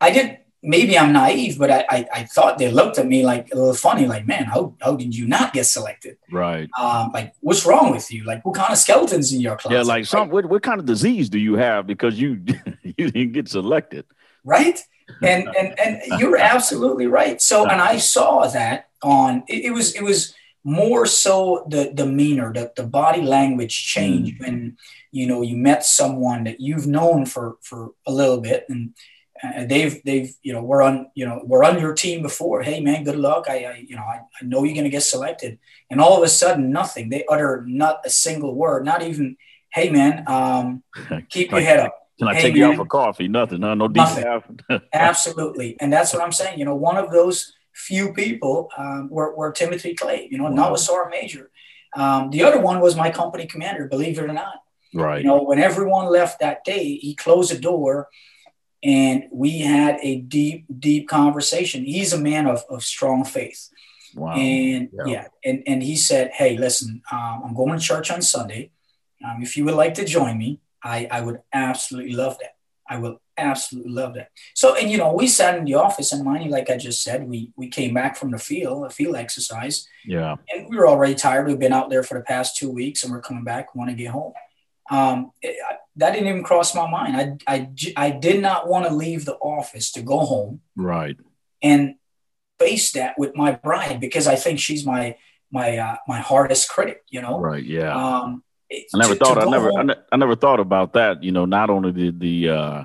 I 0.00 0.10
did 0.10 0.38
maybe 0.62 0.98
I'm 0.98 1.12
naive, 1.12 1.58
but 1.58 1.70
I, 1.70 1.84
I, 1.88 2.08
I, 2.14 2.24
thought 2.24 2.58
they 2.58 2.70
looked 2.70 2.98
at 2.98 3.06
me 3.06 3.24
like 3.24 3.50
a 3.50 3.56
little 3.56 3.72
funny, 3.72 4.06
like, 4.06 4.26
man, 4.26 4.44
how, 4.44 4.74
how 4.82 4.94
did 4.94 5.16
you 5.16 5.26
not 5.26 5.54
get 5.54 5.64
selected? 5.64 6.18
Right. 6.30 6.68
Um, 6.78 7.12
like, 7.14 7.32
what's 7.40 7.64
wrong 7.64 7.92
with 7.92 8.12
you? 8.12 8.24
Like, 8.24 8.44
what 8.44 8.54
kind 8.56 8.70
of 8.70 8.76
skeletons 8.76 9.32
in 9.32 9.40
your 9.40 9.56
closet? 9.56 9.74
Yeah, 9.74 9.82
like 9.82 10.04
some 10.04 10.28
what, 10.28 10.46
what 10.46 10.62
kind 10.62 10.78
of 10.78 10.84
disease 10.86 11.30
do 11.30 11.38
you 11.38 11.54
have 11.54 11.86
because 11.86 12.20
you 12.20 12.42
you 12.82 13.10
didn't 13.10 13.32
get 13.32 13.48
selected? 13.48 14.04
Right. 14.44 14.80
And 15.22 15.48
and 15.56 15.78
and 15.78 16.20
you're 16.20 16.36
absolutely 16.36 17.06
right. 17.06 17.40
So 17.40 17.66
and 17.66 17.80
I 17.80 17.98
saw 17.98 18.46
that 18.48 18.88
on 19.02 19.44
it, 19.48 19.66
it 19.66 19.70
was 19.70 19.94
it 19.94 20.02
was 20.02 20.34
more 20.62 21.06
so 21.06 21.64
the 21.68 21.90
demeanor, 21.94 22.52
the, 22.52 22.70
the 22.76 22.84
body 22.84 23.22
language 23.22 23.86
change 23.86 24.34
mm. 24.34 24.40
when 24.40 24.76
you 25.10 25.26
know 25.26 25.42
you 25.42 25.56
met 25.56 25.84
someone 25.84 26.44
that 26.44 26.60
you've 26.60 26.86
known 26.86 27.26
for 27.26 27.56
for 27.62 27.90
a 28.06 28.12
little 28.12 28.40
bit 28.40 28.66
and 28.68 28.94
uh, 29.42 29.64
they've 29.64 30.02
they've 30.04 30.34
you 30.42 30.52
know 30.52 30.62
we're 30.62 30.82
on 30.82 31.10
you 31.14 31.24
know 31.24 31.40
we're 31.44 31.64
on 31.64 31.78
your 31.78 31.94
team 31.94 32.22
before. 32.22 32.62
Hey 32.62 32.80
man 32.80 33.04
good 33.04 33.16
luck. 33.16 33.46
I, 33.48 33.64
I 33.64 33.84
you 33.86 33.96
know 33.96 34.02
I, 34.02 34.20
I 34.40 34.44
know 34.44 34.64
you're 34.64 34.74
going 34.74 34.84
to 34.84 34.90
get 34.90 35.02
selected. 35.02 35.58
And 35.90 36.00
all 36.00 36.16
of 36.16 36.22
a 36.22 36.28
sudden 36.28 36.70
nothing. 36.70 37.08
They 37.08 37.24
utter 37.28 37.64
not 37.66 38.00
a 38.04 38.10
single 38.10 38.54
word 38.54 38.84
not 38.84 39.02
even 39.02 39.36
hey 39.72 39.88
man 39.88 40.24
um, 40.26 40.82
keep 41.30 41.50
your 41.50 41.60
head 41.60 41.80
up 41.80 41.99
can 42.20 42.28
I 42.28 42.40
take 42.40 42.54
you 42.54 42.66
out 42.66 42.76
for 42.76 42.84
coffee? 42.84 43.28
Nothing. 43.28 43.60
No, 43.60 43.74
no. 43.74 43.88
Absolutely. 44.92 45.76
And 45.80 45.92
that's 45.92 46.12
what 46.12 46.22
I'm 46.22 46.32
saying. 46.32 46.58
You 46.58 46.66
know, 46.66 46.74
one 46.74 46.98
of 46.98 47.10
those 47.10 47.52
few 47.74 48.12
people 48.12 48.70
um, 48.76 49.08
were, 49.08 49.34
were 49.34 49.52
Timothy 49.52 49.94
Clay, 49.94 50.28
you 50.30 50.36
know, 50.36 50.50
wow. 50.50 50.74
a 50.74 50.78
Sergeant 50.78 51.10
Major. 51.10 51.50
Um, 51.96 52.30
the 52.30 52.42
other 52.42 52.60
one 52.60 52.80
was 52.80 52.94
my 52.94 53.10
company 53.10 53.46
commander, 53.46 53.88
believe 53.88 54.18
it 54.18 54.24
or 54.24 54.32
not. 54.32 54.56
Right. 54.92 55.22
You 55.22 55.28
know, 55.28 55.42
when 55.42 55.58
everyone 55.58 56.12
left 56.12 56.40
that 56.40 56.62
day, 56.62 56.96
he 56.96 57.14
closed 57.14 57.50
the 57.50 57.58
door 57.58 58.08
and 58.82 59.24
we 59.32 59.60
had 59.60 59.98
a 60.02 60.20
deep, 60.20 60.66
deep 60.78 61.08
conversation. 61.08 61.84
He's 61.84 62.12
a 62.12 62.18
man 62.18 62.46
of, 62.46 62.64
of 62.68 62.82
strong 62.82 63.24
faith. 63.24 63.70
Wow. 64.14 64.34
And 64.34 64.90
yeah. 64.92 65.04
yeah, 65.06 65.26
and, 65.44 65.62
and 65.66 65.82
he 65.82 65.96
said, 65.96 66.32
Hey, 66.32 66.58
listen, 66.58 67.02
um, 67.10 67.42
I'm 67.46 67.54
going 67.54 67.78
to 67.78 67.84
church 67.84 68.10
on 68.10 68.20
Sunday. 68.22 68.72
Um, 69.24 69.42
if 69.42 69.56
you 69.56 69.64
would 69.64 69.74
like 69.74 69.94
to 69.94 70.04
join 70.04 70.36
me, 70.36 70.60
I, 70.82 71.08
I 71.10 71.20
would 71.20 71.40
absolutely 71.52 72.14
love 72.14 72.38
that. 72.40 72.54
I 72.88 72.98
will 72.98 73.20
absolutely 73.38 73.92
love 73.92 74.14
that. 74.14 74.30
So, 74.54 74.74
and 74.74 74.90
you 74.90 74.98
know, 74.98 75.12
we 75.12 75.28
sat 75.28 75.56
in 75.56 75.64
the 75.64 75.74
office 75.74 76.12
and 76.12 76.24
mind 76.24 76.50
like 76.50 76.70
I 76.70 76.76
just 76.76 77.02
said, 77.02 77.28
we 77.28 77.52
we 77.56 77.68
came 77.68 77.94
back 77.94 78.16
from 78.16 78.32
the 78.32 78.38
field, 78.38 78.84
a 78.84 78.90
field 78.90 79.14
exercise. 79.14 79.86
Yeah. 80.04 80.36
And 80.52 80.68
we 80.68 80.76
were 80.76 80.88
already 80.88 81.14
tired. 81.14 81.46
We've 81.46 81.58
been 81.58 81.72
out 81.72 81.88
there 81.88 82.02
for 82.02 82.18
the 82.18 82.24
past 82.24 82.56
two 82.56 82.70
weeks 82.70 83.04
and 83.04 83.12
we're 83.12 83.20
coming 83.20 83.44
back, 83.44 83.74
want 83.74 83.90
to 83.90 83.96
get 83.96 84.10
home. 84.10 84.32
Um, 84.90 85.30
it, 85.40 85.56
I, 85.66 85.76
that 85.96 86.12
didn't 86.12 86.28
even 86.28 86.42
cross 86.42 86.74
my 86.74 86.90
mind. 86.90 87.40
I, 87.46 87.54
I, 87.54 87.70
I 87.96 88.10
did 88.10 88.42
not 88.42 88.68
want 88.68 88.86
to 88.86 88.92
leave 88.92 89.24
the 89.24 89.36
office 89.36 89.92
to 89.92 90.02
go 90.02 90.18
home. 90.18 90.60
Right. 90.74 91.16
And 91.62 91.94
face 92.58 92.92
that 92.92 93.18
with 93.18 93.36
my 93.36 93.52
bride 93.52 94.00
because 94.00 94.26
I 94.26 94.34
think 94.34 94.58
she's 94.58 94.84
my, 94.84 95.16
my, 95.52 95.78
uh, 95.78 95.96
my 96.08 96.18
hardest 96.18 96.68
critic, 96.68 97.02
you 97.08 97.22
know? 97.22 97.38
Right. 97.38 97.64
Yeah. 97.64 97.94
Um, 97.94 98.42
I 98.72 98.98
never 98.98 99.14
to, 99.14 99.18
thought. 99.18 99.34
To 99.34 99.40
I 99.46 99.50
never. 99.50 99.72
I, 99.72 99.82
ne- 99.82 100.02
I, 100.12 100.16
never 100.16 100.36
thought 100.36 100.60
about 100.60 100.92
that. 100.92 101.22
You 101.22 101.32
know, 101.32 101.44
not 101.44 101.70
only 101.70 101.90
the 101.90 102.10
the 102.10 102.48
uh, 102.48 102.84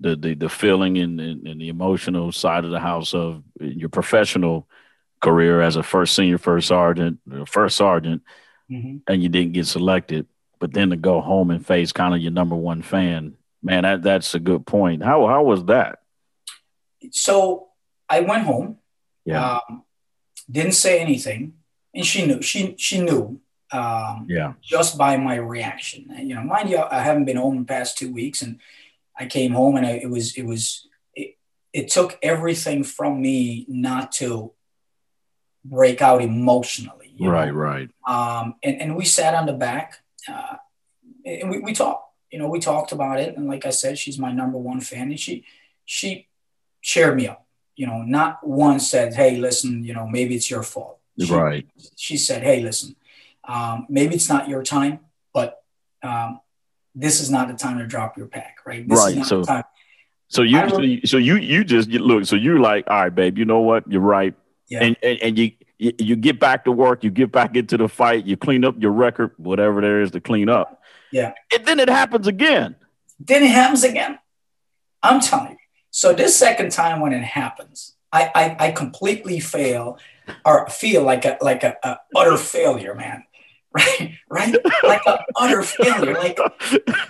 the, 0.00 0.16
the 0.16 0.34
the 0.34 0.48
feeling 0.48 0.98
and, 0.98 1.20
and, 1.20 1.46
and, 1.46 1.60
the 1.60 1.68
emotional 1.68 2.30
side 2.32 2.64
of 2.64 2.70
the 2.70 2.80
house 2.80 3.14
of 3.14 3.42
your 3.60 3.88
professional 3.88 4.68
career 5.20 5.62
as 5.62 5.76
a 5.76 5.82
first 5.82 6.14
senior, 6.14 6.36
first 6.36 6.68
sergeant, 6.68 7.20
first 7.46 7.76
sergeant, 7.76 8.22
mm-hmm. 8.70 8.98
and 9.08 9.22
you 9.22 9.28
didn't 9.28 9.52
get 9.52 9.66
selected. 9.66 10.26
But 10.58 10.72
then 10.72 10.90
to 10.90 10.96
go 10.96 11.20
home 11.20 11.50
and 11.50 11.66
face 11.66 11.92
kind 11.92 12.14
of 12.14 12.20
your 12.20 12.32
number 12.32 12.56
one 12.56 12.82
fan, 12.82 13.36
man, 13.62 13.84
that 13.84 14.02
that's 14.02 14.34
a 14.34 14.40
good 14.40 14.66
point. 14.66 15.02
How 15.02 15.26
how 15.26 15.42
was 15.42 15.64
that? 15.66 16.00
So 17.10 17.68
I 18.08 18.20
went 18.20 18.44
home. 18.44 18.78
Yeah. 19.24 19.60
Um, 19.68 19.84
didn't 20.50 20.72
say 20.72 21.00
anything, 21.00 21.54
and 21.94 22.04
she 22.04 22.26
knew. 22.26 22.42
She 22.42 22.74
she 22.76 23.00
knew 23.00 23.40
um, 23.74 24.26
yeah. 24.28 24.52
Just 24.62 24.96
by 24.96 25.16
my 25.16 25.34
reaction, 25.34 26.14
you 26.18 26.36
know, 26.36 26.42
mind 26.42 26.70
you, 26.70 26.78
I 26.78 27.00
haven't 27.00 27.24
been 27.24 27.36
home 27.36 27.54
in 27.54 27.60
the 27.60 27.66
past 27.66 27.98
two 27.98 28.12
weeks, 28.12 28.40
and 28.40 28.60
I 29.18 29.26
came 29.26 29.52
home, 29.52 29.76
and 29.76 29.84
I, 29.84 29.92
it 29.92 30.08
was 30.08 30.36
it 30.36 30.44
was 30.44 30.86
it, 31.14 31.36
it 31.72 31.90
took 31.90 32.16
everything 32.22 32.84
from 32.84 33.20
me 33.20 33.66
not 33.68 34.12
to 34.12 34.52
break 35.64 36.00
out 36.00 36.22
emotionally. 36.22 37.16
Right, 37.18 37.48
know? 37.48 37.54
right. 37.54 37.90
Um, 38.06 38.54
and 38.62 38.80
and 38.80 38.96
we 38.96 39.04
sat 39.04 39.34
on 39.34 39.46
the 39.46 39.52
back, 39.52 39.98
uh, 40.28 40.56
and 41.26 41.50
we, 41.50 41.58
we 41.58 41.72
talked. 41.72 42.02
You 42.30 42.38
know, 42.38 42.48
we 42.48 42.60
talked 42.60 42.92
about 42.92 43.18
it, 43.18 43.36
and 43.36 43.48
like 43.48 43.66
I 43.66 43.70
said, 43.70 43.98
she's 43.98 44.18
my 44.18 44.30
number 44.30 44.58
one 44.58 44.80
fan, 44.80 45.10
and 45.10 45.18
she 45.18 45.44
she 45.84 46.28
cheered 46.80 47.16
me 47.16 47.26
up. 47.26 47.44
You 47.74 47.88
know, 47.88 48.02
not 48.02 48.46
once 48.46 48.88
said, 48.88 49.14
"Hey, 49.14 49.36
listen, 49.36 49.82
you 49.84 49.94
know, 49.94 50.06
maybe 50.06 50.36
it's 50.36 50.48
your 50.48 50.62
fault." 50.62 51.00
She, 51.18 51.32
right. 51.32 51.66
She 51.96 52.16
said, 52.16 52.42
"Hey, 52.42 52.60
listen, 52.60 52.96
um, 53.48 53.86
maybe 53.88 54.14
it's 54.14 54.28
not 54.28 54.48
your 54.48 54.62
time, 54.62 55.00
but 55.32 55.62
um, 56.02 56.40
this 56.94 57.20
is 57.20 57.30
not 57.30 57.48
the 57.48 57.54
time 57.54 57.78
to 57.78 57.86
drop 57.86 58.16
your 58.16 58.26
pack, 58.26 58.58
right? 58.64 58.88
This 58.88 58.98
right. 58.98 59.26
so, 59.26 59.42
so 60.28 60.42
you, 60.42 60.68
so 60.68 60.80
you, 60.80 61.00
so 61.04 61.16
you, 61.16 61.36
you 61.36 61.64
just 61.64 61.88
you 61.88 61.98
look. 61.98 62.24
So 62.24 62.36
you're 62.36 62.60
like, 62.60 62.84
all 62.88 63.02
right, 63.02 63.14
babe. 63.14 63.38
You 63.38 63.44
know 63.44 63.60
what? 63.60 63.90
You're 63.90 64.00
right. 64.00 64.34
Yeah. 64.68 64.84
And, 64.84 64.96
and 65.02 65.18
and 65.20 65.38
you 65.38 65.52
you 65.78 66.16
get 66.16 66.40
back 66.40 66.64
to 66.64 66.72
work. 66.72 67.04
You 67.04 67.10
get 67.10 67.32
back 67.32 67.56
into 67.56 67.76
the 67.76 67.88
fight. 67.88 68.24
You 68.24 68.36
clean 68.36 68.64
up 68.64 68.76
your 68.78 68.92
record, 68.92 69.32
whatever 69.36 69.80
there 69.80 70.00
is 70.00 70.12
to 70.12 70.20
clean 70.20 70.48
up. 70.48 70.80
Yeah. 71.12 71.34
And 71.52 71.66
then 71.66 71.80
it 71.80 71.88
happens 71.88 72.26
again. 72.26 72.76
Then 73.20 73.42
it 73.42 73.50
happens 73.50 73.84
again. 73.84 74.18
I'm 75.02 75.20
telling 75.20 75.52
you. 75.52 75.56
So 75.90 76.12
this 76.12 76.36
second 76.36 76.72
time 76.72 77.00
when 77.00 77.12
it 77.12 77.22
happens, 77.22 77.94
I 78.12 78.30
I, 78.34 78.66
I 78.68 78.70
completely 78.72 79.40
fail 79.40 79.98
or 80.44 80.68
feel 80.68 81.02
like 81.02 81.24
a 81.24 81.36
like 81.40 81.62
a, 81.62 81.76
a 81.82 81.98
utter 82.16 82.36
failure, 82.36 82.94
man 82.94 83.24
right? 83.74 84.18
Right? 84.30 84.56
Like 84.82 85.06
an 85.06 85.18
utter 85.36 85.62
failure. 85.62 86.14
Like 86.14 86.38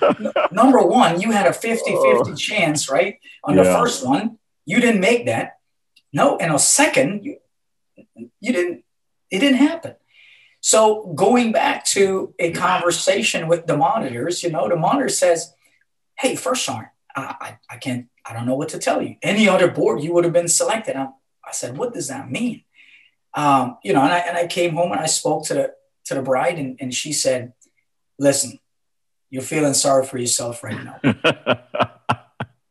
n- 0.03 0.33
number 0.51 0.81
one, 0.81 1.21
you 1.21 1.31
had 1.31 1.47
a 1.47 1.51
50-50 1.51 2.37
chance, 2.39 2.91
right? 2.91 3.19
On 3.45 3.57
the 3.57 3.65
first 3.65 4.07
one, 4.07 4.39
you 4.67 4.81
didn't 4.81 5.01
make 5.01 5.27
that. 5.27 5.59
No, 6.13 6.37
and 6.37 6.55
a 6.55 6.59
second, 6.59 7.25
you 7.25 7.39
you 8.41 8.53
didn't 8.53 8.85
it 9.31 9.41
didn't 9.41 9.59
happen. 9.59 9.97
So 10.61 11.13
going 11.15 11.53
back 11.53 11.85
to 11.87 12.35
a 12.39 12.53
conversation 12.53 13.49
with 13.49 13.67
the 13.67 13.77
monitors, 13.77 14.43
you 14.43 14.51
know, 14.51 14.69
the 14.69 14.77
monitor 14.77 15.09
says, 15.09 15.53
Hey, 16.17 16.37
first 16.37 16.65
sergeant, 16.65 16.89
I, 17.15 17.35
I, 17.41 17.59
I 17.75 17.77
can't, 17.77 18.07
I 18.25 18.33
don't 18.33 18.47
know 18.47 18.55
what 18.55 18.71
to 18.71 18.79
tell 18.79 19.03
you. 19.03 19.17
Any 19.23 19.49
other 19.49 19.71
board, 19.71 20.03
you 20.03 20.15
would 20.15 20.25
have 20.25 20.33
been 20.33 20.49
selected. 20.49 20.97
I, 20.97 21.09
I 21.47 21.53
said, 21.53 21.77
what 21.77 21.93
does 21.93 22.09
that 22.09 22.31
mean? 22.31 22.63
Um, 23.35 23.77
you 23.83 23.93
know, 23.93 24.03
and 24.03 24.13
I, 24.13 24.19
and 24.21 24.37
I 24.39 24.47
came 24.47 24.75
home 24.75 24.93
and 24.93 25.01
I 25.01 25.07
spoke 25.07 25.45
to 25.47 25.55
the, 25.55 25.75
to 26.07 26.15
the 26.15 26.23
bride, 26.23 26.59
and, 26.59 26.77
and 26.81 26.95
she 26.95 27.13
said, 27.13 27.53
"Listen, 28.19 28.59
you're 29.31 29.43
feeling 29.43 29.75
sorry 29.75 30.05
for 30.07 30.19
yourself 30.19 30.63
right 30.63 30.79
now, 30.85 31.01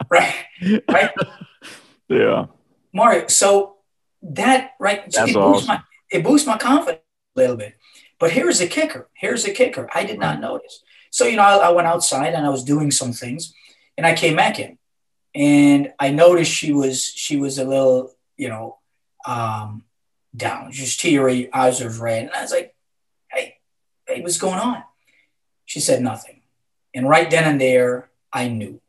right? 0.10 0.36
Right? 0.90 1.12
Yeah, 2.10 2.48
Mario. 2.94 3.28
So 3.28 3.78
that 4.22 4.72
right, 4.80 5.10
That's 5.10 5.32
it, 5.32 5.34
boosts 5.34 5.68
my, 5.68 5.82
it 6.12 6.24
boosts 6.24 6.46
my 6.46 6.58
confidence 6.58 7.02
a 7.36 7.40
little 7.40 7.56
bit. 7.56 7.76
But 8.20 8.32
here's 8.32 8.60
the 8.60 8.68
kicker. 8.68 9.10
Here's 9.14 9.46
the 9.46 9.52
kicker. 9.52 9.90
I 9.96 10.06
did 10.06 10.20
not 10.20 10.40
notice. 10.40 10.84
So 11.10 11.26
you 11.26 11.38
know, 11.38 11.44
I, 11.44 11.56
I 11.56 11.70
went 11.72 11.88
outside 11.88 12.34
and 12.34 12.46
I 12.46 12.50
was 12.50 12.64
doing 12.64 12.92
some 12.92 13.14
things, 13.14 13.54
and 13.98 14.06
I 14.06 14.16
came 14.16 14.36
back 14.36 14.60
in, 14.60 14.78
and 15.34 15.94
I 16.00 16.12
noticed 16.12 16.52
she 16.52 16.72
was 16.72 17.04
she 17.04 17.38
was 17.38 17.58
a 17.58 17.66
little, 17.66 18.14
you 18.38 18.50
know, 18.50 18.78
um, 19.26 19.86
down, 20.36 20.72
just 20.72 21.00
teary, 21.00 21.52
eyes 21.54 21.82
were 21.82 21.90
red, 21.90 22.26
and 22.26 22.32
I 22.34 22.42
was 22.42 22.52
like, 22.52 22.73
hey, 24.14 24.22
what's 24.22 24.38
going 24.38 24.60
on? 24.60 24.84
She 25.66 25.80
said 25.80 26.02
nothing. 26.02 26.42
And 26.94 27.10
right 27.10 27.30
then 27.30 27.46
and 27.46 27.60
there, 27.60 28.10
I 28.32 28.48
knew. 28.48 28.82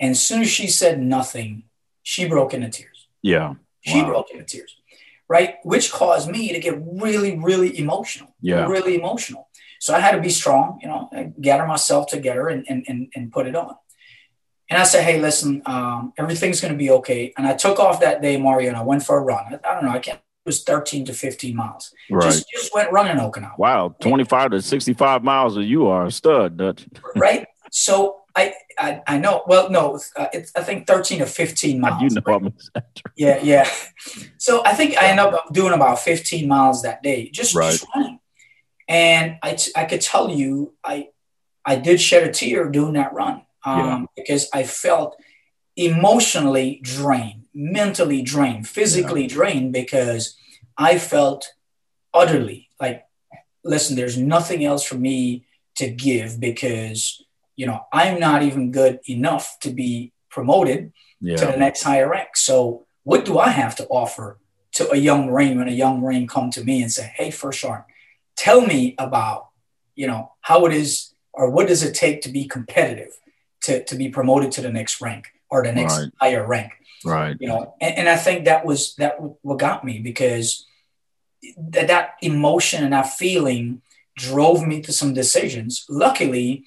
And 0.00 0.12
as 0.12 0.22
soon 0.22 0.42
as 0.42 0.50
she 0.50 0.66
said 0.66 1.00
nothing, 1.00 1.64
she 2.02 2.28
broke 2.28 2.52
into 2.54 2.68
tears. 2.68 3.06
Yeah. 3.22 3.54
She 3.80 4.02
wow. 4.02 4.08
broke 4.08 4.30
into 4.30 4.44
tears, 4.44 4.76
right? 5.28 5.56
Which 5.62 5.92
caused 5.92 6.28
me 6.28 6.52
to 6.52 6.58
get 6.58 6.80
really, 6.80 7.38
really 7.38 7.78
emotional. 7.78 8.34
Yeah. 8.40 8.66
Really 8.66 8.96
emotional. 8.96 9.48
So 9.78 9.94
I 9.94 10.00
had 10.00 10.12
to 10.12 10.20
be 10.20 10.30
strong, 10.30 10.78
you 10.82 10.88
know, 10.88 11.32
gather 11.40 11.66
myself 11.66 12.06
together 12.06 12.48
and, 12.48 12.64
and, 12.68 12.84
and, 12.88 13.12
and 13.14 13.32
put 13.32 13.46
it 13.46 13.54
on. 13.54 13.76
And 14.70 14.80
I 14.80 14.84
said, 14.84 15.04
hey, 15.04 15.20
listen, 15.20 15.60
um, 15.66 16.14
everything's 16.16 16.60
going 16.60 16.72
to 16.72 16.78
be 16.78 16.90
okay. 16.90 17.34
And 17.36 17.46
I 17.46 17.54
took 17.54 17.78
off 17.78 18.00
that 18.00 18.22
day, 18.22 18.38
Mario, 18.38 18.68
and 18.68 18.78
I 18.78 18.82
went 18.82 19.04
for 19.04 19.18
a 19.18 19.20
run. 19.20 19.44
I, 19.52 19.68
I 19.68 19.74
don't 19.74 19.84
know. 19.84 19.90
I 19.90 19.98
can't 19.98 20.20
was 20.44 20.62
13 20.62 21.06
to 21.06 21.14
15 21.14 21.56
miles. 21.56 21.92
Right. 22.10 22.24
Just, 22.24 22.50
just 22.50 22.74
went 22.74 22.92
running 22.92 23.16
Okinawa. 23.16 23.58
Wow. 23.58 23.96
25 24.00 24.52
to 24.52 24.62
65 24.62 25.24
miles 25.24 25.56
and 25.56 25.66
you 25.66 25.86
are 25.86 26.06
a 26.06 26.10
stud, 26.10 26.56
Dutch. 26.56 26.86
right. 27.16 27.46
So 27.70 28.20
I, 28.36 28.54
I, 28.78 29.02
I 29.06 29.18
know, 29.18 29.42
well, 29.46 29.70
no, 29.70 29.98
uh, 30.16 30.26
it's, 30.32 30.52
I 30.56 30.62
think 30.62 30.86
13 30.86 31.20
to 31.20 31.26
15 31.26 31.80
miles. 31.80 32.02
You 32.02 32.10
know, 32.10 32.22
right? 32.26 32.42
I'm 32.74 32.82
yeah. 33.16 33.40
Yeah. 33.42 33.68
So 34.38 34.62
I 34.64 34.74
think 34.74 34.96
I 34.96 35.06
ended 35.06 35.26
up 35.26 35.52
doing 35.52 35.72
about 35.72 36.00
15 36.00 36.46
miles 36.46 36.82
that 36.82 37.02
day, 37.02 37.30
just, 37.30 37.54
right. 37.54 37.72
just 37.72 37.86
running. 37.94 38.18
And 38.88 39.38
I, 39.42 39.54
t- 39.54 39.72
I 39.74 39.84
could 39.84 40.00
tell 40.00 40.30
you, 40.30 40.74
I, 40.84 41.08
I 41.64 41.76
did 41.76 42.00
shed 42.00 42.28
a 42.28 42.32
tear 42.32 42.68
doing 42.68 42.94
that 42.94 43.14
run 43.14 43.42
um, 43.64 43.78
yeah. 43.78 44.04
because 44.16 44.48
I 44.52 44.64
felt 44.64 45.16
emotionally 45.76 46.80
drained 46.82 47.44
mentally 47.54 48.20
drained, 48.20 48.68
physically 48.68 49.22
yeah. 49.22 49.28
drained 49.28 49.72
because 49.72 50.36
I 50.76 50.98
felt 50.98 51.54
utterly 52.12 52.68
like, 52.80 53.06
listen, 53.62 53.96
there's 53.96 54.18
nothing 54.18 54.64
else 54.64 54.84
for 54.84 54.96
me 54.96 55.46
to 55.76 55.88
give 55.88 56.40
because, 56.40 57.22
you 57.56 57.66
know, 57.66 57.86
I'm 57.92 58.18
not 58.18 58.42
even 58.42 58.72
good 58.72 59.00
enough 59.06 59.56
to 59.60 59.70
be 59.70 60.12
promoted 60.28 60.92
yeah. 61.20 61.36
to 61.36 61.46
the 61.46 61.56
next 61.56 61.84
higher 61.84 62.08
rank. 62.08 62.36
So 62.36 62.86
what 63.04 63.24
do 63.24 63.38
I 63.38 63.50
have 63.50 63.76
to 63.76 63.86
offer 63.86 64.38
to 64.72 64.90
a 64.90 64.96
young 64.96 65.26
Marine 65.26 65.58
when 65.58 65.68
a 65.68 65.72
young 65.72 66.00
Marine 66.00 66.26
come 66.26 66.50
to 66.50 66.64
me 66.64 66.82
and 66.82 66.90
say, 66.90 67.12
hey, 67.14 67.30
First 67.30 67.60
Sergeant, 67.60 67.86
tell 68.36 68.60
me 68.60 68.96
about, 68.98 69.48
you 69.94 70.08
know, 70.08 70.32
how 70.40 70.66
it 70.66 70.72
is 70.74 71.14
or 71.32 71.50
what 71.50 71.68
does 71.68 71.82
it 71.82 71.94
take 71.94 72.22
to 72.22 72.28
be 72.28 72.46
competitive 72.46 73.16
to, 73.62 73.84
to 73.84 73.94
be 73.94 74.08
promoted 74.08 74.52
to 74.52 74.60
the 74.60 74.70
next 74.70 75.00
rank 75.00 75.33
or 75.54 75.62
the 75.62 75.72
next 75.72 75.98
right. 75.98 76.10
higher 76.20 76.44
rank? 76.44 76.72
Right. 77.04 77.36
You 77.38 77.48
know, 77.48 77.74
and, 77.80 77.98
and 77.98 78.08
I 78.08 78.16
think 78.16 78.46
that 78.46 78.66
was 78.66 78.96
that 78.96 79.16
what 79.42 79.58
got 79.58 79.84
me 79.84 80.00
because 80.00 80.66
that, 81.70 81.86
that 81.86 82.14
emotion 82.20 82.82
and 82.82 82.92
that 82.92 83.10
feeling 83.10 83.82
drove 84.16 84.66
me 84.66 84.80
to 84.82 84.92
some 84.92 85.14
decisions. 85.14 85.86
Luckily, 85.88 86.64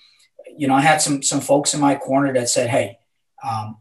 you 0.56 0.68
know, 0.68 0.76
I 0.76 0.82
had 0.82 1.02
some 1.02 1.22
some 1.22 1.42
folks 1.42 1.74
in 1.74 1.82
my 1.82 1.96
corner 1.96 2.34
that 2.34 2.50
said, 2.50 2.70
"Hey, 2.70 3.00
um, 3.44 3.78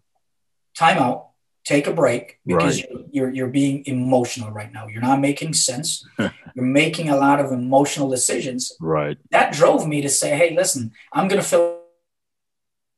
time 0.76 0.98
out, 0.98 1.28
take 1.64 1.86
a 1.86 1.92
break 1.92 2.40
because 2.44 2.82
right. 2.82 2.90
you're, 2.90 3.04
you're, 3.12 3.34
you're 3.34 3.48
being 3.48 3.84
emotional 3.86 4.50
right 4.50 4.72
now. 4.72 4.88
You're 4.88 5.02
not 5.02 5.20
making 5.20 5.54
sense. 5.54 6.06
you're 6.18 6.64
making 6.82 7.10
a 7.10 7.16
lot 7.16 7.38
of 7.38 7.52
emotional 7.52 8.10
decisions." 8.10 8.72
Right. 8.80 9.18
That 9.30 9.52
drove 9.52 9.86
me 9.86 10.02
to 10.02 10.08
say, 10.08 10.36
"Hey, 10.36 10.56
listen, 10.56 10.92
I'm 11.12 11.28
going 11.28 11.40
to 11.40 11.46
feel 11.46 11.76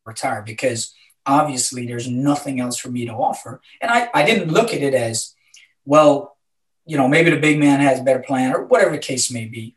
retire 0.08 0.42
because 0.42 0.94
obviously 1.28 1.86
there's 1.86 2.08
nothing 2.08 2.60
else 2.60 2.76
for 2.76 2.90
me 2.90 3.06
to 3.06 3.12
offer. 3.12 3.60
And 3.80 3.90
I, 3.90 4.08
I 4.14 4.24
didn't 4.24 4.50
look 4.50 4.72
at 4.72 4.82
it 4.82 4.94
as, 4.94 5.34
well, 5.84 6.36
you 6.86 6.96
know, 6.96 7.06
maybe 7.06 7.30
the 7.30 7.38
big 7.38 7.58
man 7.58 7.80
has 7.80 8.00
a 8.00 8.02
better 8.02 8.20
plan 8.20 8.54
or 8.54 8.64
whatever 8.64 8.92
the 8.92 8.98
case 8.98 9.30
may 9.30 9.44
be. 9.44 9.76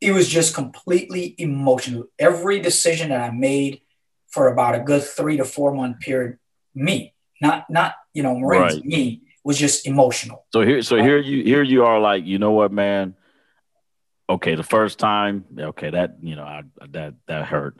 It 0.00 0.12
was 0.12 0.26
just 0.28 0.54
completely 0.54 1.34
emotional. 1.36 2.04
Every 2.18 2.60
decision 2.60 3.10
that 3.10 3.20
I 3.20 3.30
made 3.30 3.82
for 4.28 4.48
about 4.48 4.74
a 4.74 4.80
good 4.80 5.02
three 5.02 5.36
to 5.36 5.44
four 5.44 5.74
month 5.74 6.00
period, 6.00 6.38
me, 6.74 7.12
not 7.42 7.68
not 7.68 7.94
you 8.14 8.22
know, 8.22 8.38
Marines, 8.38 8.76
right. 8.76 8.84
me 8.84 9.22
was 9.44 9.58
just 9.58 9.86
emotional. 9.86 10.46
So 10.52 10.62
here, 10.62 10.82
so 10.82 10.96
here 10.96 11.18
you 11.18 11.44
here 11.44 11.62
you 11.62 11.84
are 11.84 12.00
like, 12.00 12.24
you 12.24 12.38
know 12.38 12.52
what, 12.52 12.72
man? 12.72 13.14
Okay, 14.28 14.54
the 14.54 14.62
first 14.62 14.98
time, 14.98 15.44
okay, 15.58 15.90
that 15.90 16.16
you 16.22 16.36
know, 16.36 16.44
I, 16.44 16.62
that 16.90 17.14
that 17.26 17.44
hurt. 17.46 17.76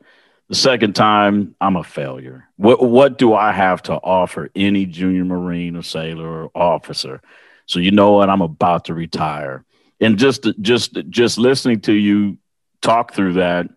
The 0.51 0.57
second 0.57 0.97
time, 0.97 1.55
I'm 1.61 1.77
a 1.77 1.85
failure. 1.85 2.49
What 2.57 2.83
what 2.83 3.19
do 3.19 3.35
I 3.35 3.53
have 3.53 3.83
to 3.83 3.95
offer 3.95 4.51
any 4.57 4.85
junior 4.85 5.25
Marine 5.25 5.77
or 5.77 5.83
sailor 5.83 6.27
or 6.27 6.51
officer? 6.57 7.23
So 7.67 7.79
you 7.79 7.93
know 7.93 8.11
what, 8.11 8.29
I'm 8.29 8.43
about 8.43 8.87
to 8.87 8.95
retire. 8.95 9.65
And 10.01 10.19
just 10.19 10.49
just 10.61 10.99
just 11.09 11.39
listening 11.39 11.83
to 11.83 11.93
you 11.93 12.37
talk 12.83 13.15
through 13.15 13.35
that, 13.35 13.69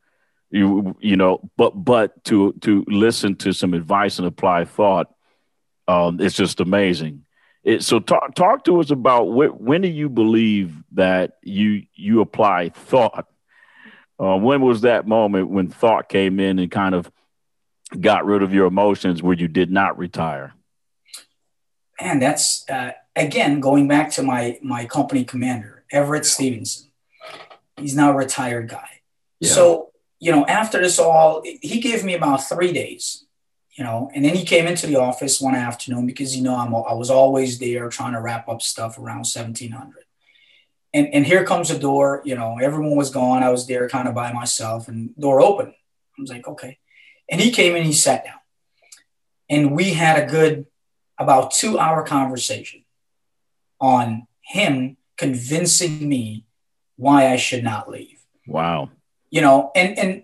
you 0.49 0.97
you 0.99 1.15
know, 1.15 1.47
but 1.57 1.71
but 1.71 2.23
to 2.23 2.53
to 2.61 2.83
listen 2.87 3.35
to 3.35 3.53
some 3.53 3.75
advice 3.75 4.17
and 4.17 4.27
apply 4.27 4.65
thought, 4.65 5.13
um, 5.87 6.19
it's 6.19 6.35
just 6.35 6.59
amazing. 6.59 7.23
It, 7.63 7.83
so 7.83 7.99
talk 7.99 8.33
talk 8.33 8.63
to 8.63 8.79
us 8.79 8.89
about 8.89 9.25
wh- 9.25 9.61
when 9.61 9.81
do 9.81 9.89
you 9.89 10.09
believe 10.09 10.73
that 10.93 11.33
you 11.43 11.83
you 11.93 12.21
apply 12.21 12.69
thought 12.69 13.27
uh, 14.19 14.37
when 14.37 14.61
was 14.61 14.81
that 14.81 15.07
moment 15.07 15.49
when 15.49 15.69
thought 15.69 16.09
came 16.09 16.39
in 16.39 16.59
and 16.59 16.71
kind 16.71 16.95
of 16.95 17.11
got 17.99 18.25
rid 18.25 18.43
of 18.43 18.53
your 18.53 18.67
emotions 18.67 19.21
where 19.21 19.35
you 19.35 19.47
did 19.47 19.71
not 19.71 19.97
retire? 19.97 20.53
And 21.99 22.21
that's 22.21 22.67
uh, 22.69 22.91
again 23.15 23.59
going 23.59 23.87
back 23.87 24.11
to 24.11 24.23
my 24.23 24.59
my 24.61 24.85
company 24.85 25.23
commander 25.23 25.83
Everett 25.91 26.25
Stevenson. 26.25 26.89
He's 27.77 27.95
now 27.95 28.11
a 28.11 28.15
retired 28.15 28.69
guy. 28.69 29.01
Yeah. 29.39 29.49
So 29.49 29.91
you 30.19 30.31
know, 30.31 30.45
after 30.45 30.79
this 30.79 30.99
all, 30.99 31.43
he 31.43 31.81
gave 31.81 32.03
me 32.03 32.13
about 32.13 32.47
three 32.47 32.71
days. 32.71 33.25
You 33.71 33.83
know, 33.83 34.11
and 34.13 34.23
then 34.23 34.35
he 34.35 34.45
came 34.45 34.67
into 34.67 34.85
the 34.85 34.97
office 34.97 35.41
one 35.41 35.55
afternoon 35.55 36.05
because 36.05 36.35
you 36.35 36.43
know 36.43 36.55
I'm 36.55 36.75
I 36.75 36.93
was 36.93 37.09
always 37.09 37.57
there 37.57 37.89
trying 37.89 38.13
to 38.13 38.21
wrap 38.21 38.47
up 38.47 38.61
stuff 38.61 38.99
around 38.99 39.25
1700 39.25 40.02
and, 40.93 41.13
and 41.13 41.25
here 41.25 41.43
comes 41.43 41.69
the 41.69 41.79
door, 41.79 42.21
you 42.23 42.35
know, 42.35 42.59
everyone 42.61 42.95
was 42.95 43.09
gone. 43.09 43.41
I 43.41 43.49
was 43.49 43.65
there 43.67 43.89
kind 43.89 44.07
of 44.07 44.13
by 44.13 44.31
myself 44.31 44.87
and 44.87 45.15
door 45.17 45.41
open. 45.41 45.67
I 45.67 46.21
was 46.21 46.29
like, 46.29 46.47
okay. 46.47 46.77
And 47.29 47.41
he 47.41 47.51
came 47.51 47.75
and 47.75 47.85
he 47.85 47.93
sat 47.93 48.23
down 48.23 48.39
and 49.49 49.71
we 49.75 49.93
had 49.93 50.21
a 50.21 50.31
good 50.31 50.67
about 51.17 51.51
two 51.51 51.79
hour 51.79 52.03
conversation 52.03 52.83
on 53.79 54.27
him 54.41 54.97
convincing 55.17 56.07
me 56.07 56.45
why 56.95 57.27
I 57.27 57.37
should 57.37 57.63
not 57.63 57.89
leave. 57.89 58.19
Wow. 58.45 58.91
You 59.31 59.41
know, 59.41 59.71
and, 59.75 59.97
and 59.97 60.23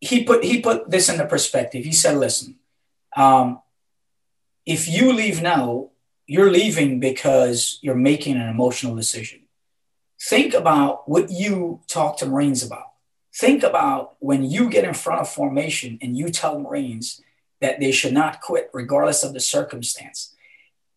he 0.00 0.24
put, 0.24 0.42
he 0.44 0.60
put 0.60 0.90
this 0.90 1.08
into 1.08 1.26
perspective. 1.26 1.84
He 1.84 1.92
said, 1.92 2.16
listen, 2.16 2.56
um, 3.16 3.60
if 4.66 4.88
you 4.88 5.12
leave 5.12 5.40
now, 5.40 5.90
you're 6.26 6.50
leaving 6.50 7.00
because 7.00 7.78
you're 7.82 7.94
making 7.94 8.36
an 8.36 8.48
emotional 8.48 8.96
decision 8.96 9.39
Think 10.20 10.52
about 10.52 11.08
what 11.08 11.30
you 11.30 11.80
talk 11.86 12.18
to 12.18 12.26
Marines 12.26 12.62
about. 12.62 12.88
Think 13.34 13.62
about 13.62 14.16
when 14.18 14.44
you 14.44 14.68
get 14.68 14.84
in 14.84 14.92
front 14.92 15.20
of 15.20 15.28
formation 15.28 15.98
and 16.02 16.16
you 16.16 16.28
tell 16.28 16.58
Marines 16.58 17.22
that 17.60 17.80
they 17.80 17.92
should 17.92 18.12
not 18.12 18.40
quit 18.40 18.70
regardless 18.72 19.22
of 19.22 19.32
the 19.32 19.40
circumstance. 19.40 20.34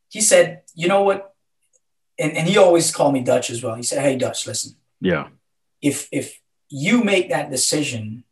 He 0.09 0.19
said, 0.19 0.63
you 0.75 0.87
know 0.87 1.03
what? 1.03 1.35
And, 2.19 2.35
and 2.35 2.47
he 2.47 2.57
always 2.57 2.93
called 2.93 3.13
me 3.13 3.21
Dutch 3.21 3.49
as 3.49 3.63
well. 3.63 3.75
He 3.75 3.83
said, 3.83 4.01
Hey 4.01 4.17
Dutch, 4.17 4.45
listen. 4.45 4.75
Yeah. 4.99 5.29
If 5.81 6.07
if 6.11 6.39
you 6.69 7.03
make 7.03 7.29
that 7.29 7.49
decision 7.49 8.23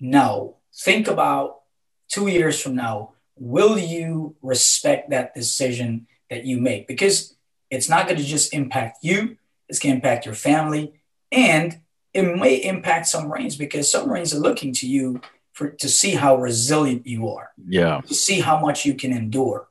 now, 0.00 0.54
think 0.74 1.08
about 1.08 1.60
two 2.08 2.28
years 2.28 2.60
from 2.60 2.74
now, 2.74 3.12
will 3.36 3.78
you 3.78 4.36
respect 4.42 5.10
that 5.10 5.34
decision 5.34 6.06
that 6.30 6.44
you 6.44 6.60
make? 6.60 6.86
Because 6.86 7.36
it's 7.70 7.88
not 7.88 8.06
going 8.06 8.18
to 8.18 8.24
just 8.24 8.54
impact 8.54 8.98
you, 9.02 9.36
it's 9.68 9.78
going 9.78 9.92
to 9.92 9.96
impact 9.96 10.26
your 10.26 10.34
family, 10.34 10.94
and 11.30 11.80
it 12.14 12.22
may 12.22 12.56
impact 12.56 13.06
some 13.06 13.28
Marines 13.28 13.56
because 13.56 13.90
some 13.90 14.08
Marines 14.08 14.34
are 14.34 14.38
looking 14.38 14.72
to 14.74 14.88
you 14.88 15.20
for 15.52 15.70
to 15.70 15.88
see 15.88 16.12
how 16.12 16.36
resilient 16.36 17.06
you 17.06 17.28
are. 17.28 17.50
Yeah. 17.66 18.00
To 18.06 18.14
see 18.14 18.40
how 18.40 18.58
much 18.60 18.84
you 18.84 18.94
can 18.94 19.12
endure. 19.12 19.68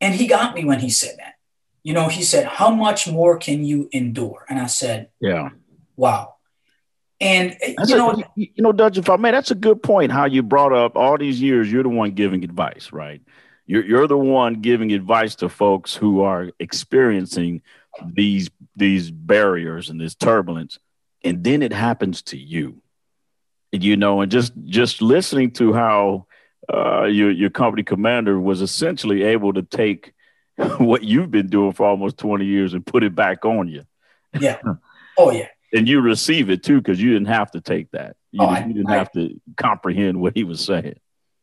And 0.00 0.14
he 0.14 0.26
got 0.26 0.54
me 0.54 0.64
when 0.64 0.80
he 0.80 0.90
said 0.90 1.16
that. 1.18 1.34
You 1.82 1.92
know, 1.92 2.08
he 2.08 2.22
said, 2.22 2.46
How 2.46 2.70
much 2.70 3.08
more 3.08 3.38
can 3.38 3.64
you 3.64 3.88
endure? 3.92 4.44
And 4.48 4.58
I 4.58 4.66
said, 4.66 5.10
Yeah. 5.20 5.50
Wow. 5.96 6.34
And 7.20 7.52
uh, 7.52 7.72
that's 7.78 7.90
you 7.90 7.96
know, 7.96 8.10
a, 8.10 8.24
you 8.36 8.62
know, 8.62 8.72
Dutch, 8.72 8.98
if 8.98 9.08
I 9.08 9.16
may, 9.16 9.30
that's 9.30 9.50
a 9.50 9.54
good 9.54 9.82
point. 9.82 10.12
How 10.12 10.26
you 10.26 10.42
brought 10.42 10.72
up 10.72 10.96
all 10.96 11.16
these 11.16 11.40
years, 11.40 11.70
you're 11.70 11.82
the 11.82 11.88
one 11.88 12.12
giving 12.12 12.44
advice, 12.44 12.90
right? 12.92 13.22
You're 13.66 13.84
you're 13.84 14.06
the 14.06 14.18
one 14.18 14.60
giving 14.60 14.92
advice 14.92 15.34
to 15.36 15.48
folks 15.48 15.94
who 15.94 16.22
are 16.22 16.50
experiencing 16.60 17.62
these 18.04 18.50
these 18.74 19.10
barriers 19.10 19.90
and 19.90 20.00
this 20.00 20.14
turbulence 20.14 20.78
and 21.24 21.42
then 21.42 21.62
it 21.62 21.72
happens 21.72 22.22
to 22.22 22.38
you. 22.38 22.80
And, 23.72 23.82
you 23.82 23.96
know 23.96 24.20
and 24.20 24.30
just 24.30 24.52
just 24.64 25.02
listening 25.02 25.50
to 25.52 25.72
how 25.72 26.26
uh, 26.72 27.04
your 27.04 27.30
your 27.30 27.50
company 27.50 27.82
commander 27.82 28.38
was 28.38 28.62
essentially 28.62 29.22
able 29.22 29.52
to 29.52 29.62
take 29.62 30.14
what 30.78 31.04
you've 31.04 31.30
been 31.30 31.48
doing 31.48 31.72
for 31.72 31.86
almost 31.86 32.16
20 32.18 32.44
years 32.44 32.74
and 32.74 32.86
put 32.86 33.04
it 33.04 33.14
back 33.14 33.44
on 33.44 33.68
you. 33.68 33.84
Yeah. 34.38 34.60
Oh 35.18 35.30
yeah. 35.30 35.48
And 35.72 35.88
you 35.88 36.02
receive 36.02 36.50
it 36.50 36.62
too 36.62 36.76
because 36.76 37.00
you 37.00 37.10
didn't 37.14 37.28
have 37.28 37.50
to 37.52 37.62
take 37.62 37.90
that. 37.92 38.16
You, 38.32 38.42
oh, 38.42 38.54
didn't, 38.54 38.68
you 38.68 38.74
didn't 38.74 38.90
I, 38.90 38.96
have 38.96 39.10
to 39.12 39.40
comprehend 39.56 40.20
what 40.20 40.36
he 40.36 40.44
was 40.44 40.62
saying. 40.62 41.00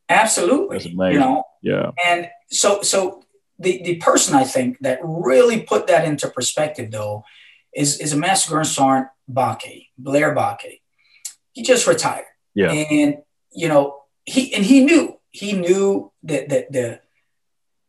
Absolutely. 0.09 0.91
You 0.91 1.19
know? 1.19 1.43
yeah. 1.63 1.89
And 2.05 2.29
so 2.51 2.83
so 2.83 3.22
the, 3.59 3.81
the 3.83 3.95
person 3.97 4.35
I 4.35 4.43
think 4.43 4.79
that 4.79 4.99
really 5.03 5.61
put 5.61 5.87
that 5.87 6.05
into 6.05 6.29
perspective, 6.29 6.91
though, 6.91 7.23
is, 7.75 7.99
is 7.99 8.13
a 8.13 8.17
Master 8.17 8.49
Sergeant 8.49 8.67
Sergeant 8.67 9.07
Bakke, 9.31 9.87
Blair 9.97 10.35
Bakke. 10.35 10.81
He 11.53 11.63
just 11.63 11.87
retired. 11.87 12.25
Yeah. 12.55 12.71
And, 12.71 13.17
you 13.51 13.67
know, 13.67 14.01
he 14.25 14.53
and 14.53 14.65
he 14.65 14.83
knew, 14.83 15.19
he 15.31 15.53
knew 15.53 16.11
that 16.23 16.49
the, 16.49 16.65
the, 16.69 16.99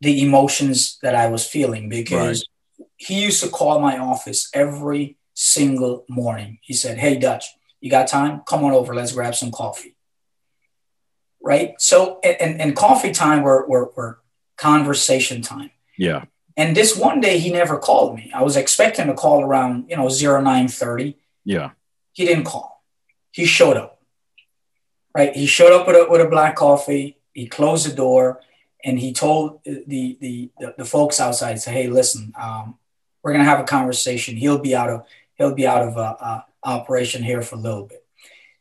the 0.00 0.22
emotions 0.22 0.98
that 1.02 1.14
I 1.14 1.28
was 1.28 1.46
feeling 1.46 1.88
because 1.88 2.46
right. 2.78 2.88
he 2.96 3.22
used 3.22 3.42
to 3.42 3.48
call 3.48 3.80
my 3.80 3.98
office 3.98 4.50
every 4.52 5.16
single 5.34 6.04
morning. 6.08 6.58
He 6.62 6.74
said, 6.74 6.98
Hey, 6.98 7.16
Dutch, 7.16 7.46
you 7.80 7.90
got 7.90 8.08
time? 8.08 8.42
Come 8.46 8.64
on 8.64 8.72
over. 8.72 8.94
Let's 8.94 9.12
grab 9.12 9.34
some 9.34 9.50
coffee. 9.50 9.96
Right. 11.42 11.74
So, 11.78 12.20
and, 12.24 12.60
and 12.60 12.76
coffee 12.76 13.12
time, 13.12 13.42
we're, 13.42 13.66
we're, 13.66 13.88
we're 13.94 14.16
conversation 14.56 15.42
time. 15.42 15.70
Yeah. 15.96 16.24
And 16.56 16.76
this 16.76 16.96
one 16.96 17.20
day 17.20 17.38
he 17.38 17.50
never 17.50 17.78
called 17.78 18.16
me. 18.16 18.30
I 18.34 18.42
was 18.42 18.56
expecting 18.56 19.06
to 19.08 19.14
call 19.14 19.42
around, 19.42 19.90
you 19.90 19.96
know, 19.96 20.08
0930. 20.08 21.16
Yeah. 21.44 21.70
He 22.12 22.24
didn't 22.24 22.44
call. 22.44 22.84
He 23.32 23.44
showed 23.44 23.76
up. 23.76 24.00
Right. 25.14 25.34
He 25.34 25.46
showed 25.46 25.72
up 25.72 25.86
with 25.86 25.96
a, 25.96 26.10
with 26.10 26.20
a 26.20 26.28
black 26.28 26.56
coffee. 26.56 27.18
He 27.32 27.46
closed 27.46 27.88
the 27.90 27.94
door 27.94 28.40
and 28.84 28.98
he 28.98 29.12
told 29.12 29.60
the, 29.64 29.84
the, 29.86 30.18
the, 30.58 30.74
the 30.78 30.84
folks 30.84 31.20
outside, 31.20 31.60
say, 31.60 31.72
Hey, 31.72 31.88
listen, 31.88 32.32
um, 32.40 32.78
we're 33.22 33.32
going 33.32 33.44
to 33.44 33.50
have 33.50 33.60
a 33.60 33.64
conversation. 33.64 34.36
He'll 34.36 34.58
be 34.58 34.74
out 34.76 34.90
of, 34.90 35.04
he'll 35.36 35.54
be 35.54 35.66
out 35.66 35.82
of 35.82 35.96
uh, 35.96 36.16
uh, 36.20 36.40
operation 36.62 37.22
here 37.22 37.42
for 37.42 37.56
a 37.56 37.58
little 37.58 37.86
bit. 37.86 38.04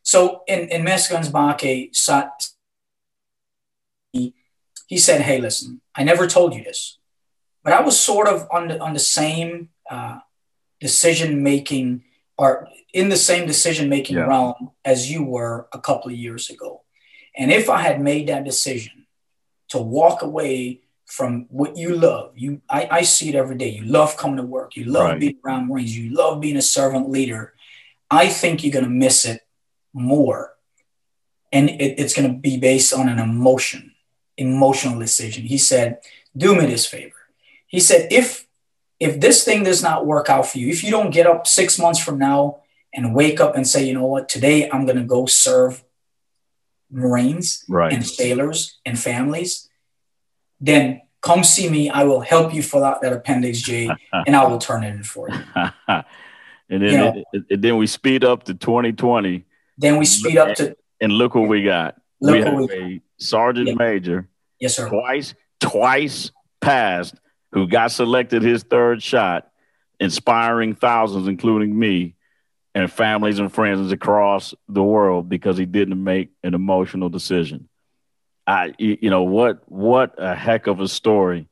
So 0.02 0.42
in, 0.46 0.68
in 0.68 0.84
Guns 0.84 1.30
Bakke 1.30 1.94
sat, 1.94 2.48
he 4.86 4.98
said, 4.98 5.22
Hey, 5.22 5.40
listen, 5.40 5.80
I 5.94 6.04
never 6.04 6.26
told 6.26 6.54
you 6.54 6.62
this, 6.62 6.98
but 7.62 7.72
I 7.72 7.80
was 7.80 7.98
sort 7.98 8.28
of 8.28 8.46
on 8.50 8.68
the, 8.68 8.80
on 8.80 8.92
the 8.92 8.98
same 8.98 9.70
uh, 9.90 10.18
decision 10.80 11.42
making 11.42 12.04
or 12.36 12.68
in 12.92 13.08
the 13.08 13.16
same 13.16 13.46
decision 13.46 13.88
making 13.88 14.16
yeah. 14.16 14.26
realm 14.26 14.70
as 14.84 15.10
you 15.10 15.24
were 15.24 15.68
a 15.72 15.80
couple 15.80 16.10
of 16.10 16.16
years 16.16 16.50
ago. 16.50 16.82
And 17.36 17.50
if 17.50 17.68
I 17.68 17.80
had 17.80 18.00
made 18.00 18.28
that 18.28 18.44
decision 18.44 19.06
to 19.70 19.78
walk 19.78 20.22
away 20.22 20.82
from 21.06 21.46
what 21.48 21.76
you 21.76 21.96
love, 21.96 22.32
you 22.36 22.60
I, 22.68 22.88
I 22.90 23.02
see 23.02 23.28
it 23.28 23.34
every 23.34 23.56
day. 23.56 23.68
You 23.68 23.84
love 23.84 24.16
coming 24.16 24.36
to 24.36 24.42
work, 24.42 24.76
you 24.76 24.84
love 24.84 25.10
right. 25.10 25.20
being 25.20 25.38
around 25.44 25.68
Marines, 25.68 25.96
you 25.96 26.14
love 26.14 26.40
being 26.40 26.56
a 26.56 26.62
servant 26.62 27.10
leader. 27.10 27.54
I 28.10 28.28
think 28.28 28.62
you're 28.62 28.72
gonna 28.72 28.88
miss 28.88 29.24
it 29.24 29.40
more. 29.92 30.52
And 31.52 31.70
it, 31.70 31.98
it's 31.98 32.14
gonna 32.14 32.32
be 32.32 32.56
based 32.58 32.92
on 32.92 33.08
an 33.08 33.18
emotion 33.18 33.93
emotional 34.36 34.98
decision. 34.98 35.44
He 35.44 35.58
said, 35.58 35.98
Do 36.36 36.54
me 36.54 36.66
this 36.66 36.86
favor. 36.86 37.14
He 37.66 37.80
said, 37.80 38.12
if 38.12 38.46
if 39.00 39.20
this 39.20 39.44
thing 39.44 39.64
does 39.64 39.82
not 39.82 40.06
work 40.06 40.30
out 40.30 40.46
for 40.46 40.58
you, 40.58 40.68
if 40.68 40.84
you 40.84 40.90
don't 40.90 41.10
get 41.10 41.26
up 41.26 41.46
six 41.46 41.78
months 41.78 41.98
from 41.98 42.18
now 42.18 42.60
and 42.94 43.14
wake 43.14 43.40
up 43.40 43.56
and 43.56 43.66
say, 43.66 43.84
you 43.84 43.92
know 43.92 44.06
what, 44.06 44.28
today 44.28 44.70
I'm 44.70 44.86
going 44.86 44.96
to 44.96 45.04
go 45.04 45.26
serve 45.26 45.84
Marines 46.90 47.64
right. 47.68 47.92
and 47.92 48.06
sailors 48.06 48.78
and 48.86 48.98
families, 48.98 49.68
then 50.60 51.02
come 51.20 51.42
see 51.42 51.68
me. 51.68 51.90
I 51.90 52.04
will 52.04 52.20
help 52.20 52.54
you 52.54 52.62
fill 52.62 52.84
out 52.84 53.02
that 53.02 53.12
Appendix 53.12 53.60
J, 53.60 53.90
and 54.12 54.36
I 54.36 54.44
will 54.46 54.58
turn 54.58 54.84
it 54.84 54.94
in 54.94 55.02
for 55.02 55.28
you. 55.28 55.36
and 55.88 56.04
then, 56.68 56.80
you 56.80 56.96
know, 56.96 57.24
it, 57.32 57.44
it, 57.50 57.60
then 57.60 57.76
we 57.76 57.88
speed 57.88 58.24
up 58.24 58.44
to 58.44 58.54
2020. 58.54 59.44
Then 59.76 59.98
we 59.98 60.04
speed 60.04 60.38
up 60.38 60.54
to. 60.56 60.76
And 61.00 61.12
look 61.12 61.34
what 61.34 61.48
we 61.48 61.64
got. 61.64 61.96
We 62.32 62.40
have 62.40 62.70
a 62.70 63.00
sergeant 63.18 63.68
yeah. 63.68 63.74
major. 63.74 64.28
Yes, 64.58 64.76
sir. 64.76 64.88
Twice, 64.88 65.34
twice 65.60 66.30
passed, 66.60 67.14
who 67.52 67.68
got 67.68 67.92
selected 67.92 68.42
his 68.42 68.62
third 68.62 69.02
shot, 69.02 69.50
inspiring 70.00 70.74
thousands, 70.74 71.28
including 71.28 71.78
me, 71.78 72.14
and 72.74 72.90
families 72.90 73.38
and 73.38 73.52
friends 73.52 73.92
across 73.92 74.54
the 74.68 74.82
world 74.82 75.28
because 75.28 75.56
he 75.56 75.66
didn't 75.66 76.02
make 76.02 76.30
an 76.42 76.54
emotional 76.54 77.08
decision. 77.08 77.68
I, 78.46 78.74
you 78.78 79.10
know, 79.10 79.22
what 79.22 79.62
what 79.70 80.14
a 80.18 80.34
heck 80.34 80.66
of 80.66 80.80
a 80.80 80.88
story. 80.88 81.48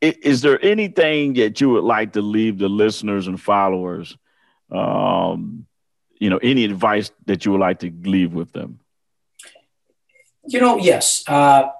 Is 0.00 0.40
there 0.40 0.64
anything 0.64 1.34
that 1.34 1.60
you 1.60 1.70
would 1.70 1.84
like 1.84 2.12
to 2.14 2.22
leave 2.22 2.58
the 2.58 2.68
listeners 2.68 3.26
and 3.26 3.40
followers? 3.40 4.16
Um, 4.70 5.66
you 6.18 6.30
know, 6.30 6.38
any 6.38 6.64
advice 6.64 7.10
that 7.26 7.44
you 7.44 7.52
would 7.52 7.60
like 7.60 7.80
to 7.80 7.92
leave 8.04 8.32
with 8.32 8.52
them? 8.52 8.80
You 10.46 10.60
know, 10.60 10.78
yes. 10.78 11.24
Uh, 11.26 11.70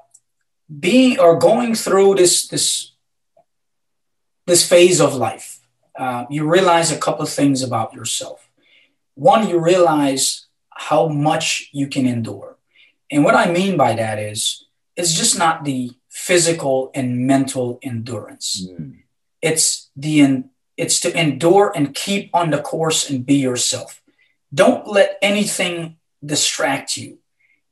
being 0.81 1.18
or 1.18 1.38
going 1.38 1.75
through 1.75 2.14
this 2.14 2.48
this 2.48 2.92
this 4.46 4.68
phase 4.68 5.01
of 5.01 5.14
life, 5.14 5.61
uh, 5.98 6.25
you 6.31 6.48
realize 6.48 6.90
a 6.90 6.98
couple 6.98 7.22
of 7.22 7.31
things 7.31 7.62
about 7.62 7.94
yourself. 7.94 8.48
One, 9.14 9.48
you 9.48 9.59
realize 9.59 10.46
how 10.70 11.09
much 11.09 11.68
you 11.72 11.87
can 11.87 12.07
endure 12.07 12.53
and 13.12 13.25
what 13.25 13.35
I 13.35 13.53
mean 13.53 13.77
by 13.77 13.94
that 13.94 14.18
is, 14.18 14.64
it's 14.96 15.12
just 15.12 15.38
not 15.38 15.64
the 15.64 15.90
physical 16.09 16.90
and 16.94 17.27
mental 17.27 17.79
endurance. 17.83 18.66
Mm. 18.66 19.03
It's 19.42 19.90
the 19.94 20.44
it's 20.79 20.98
to 21.01 21.20
endure 21.20 21.70
and 21.77 21.94
keep 21.94 22.31
on 22.35 22.51
the 22.51 22.62
course 22.62 23.09
and 23.11 23.27
be 23.27 23.35
yourself. 23.35 24.01
Don't 24.53 24.87
let 24.87 25.18
anything 25.20 25.96
distract 26.25 26.96
you. 26.96 27.18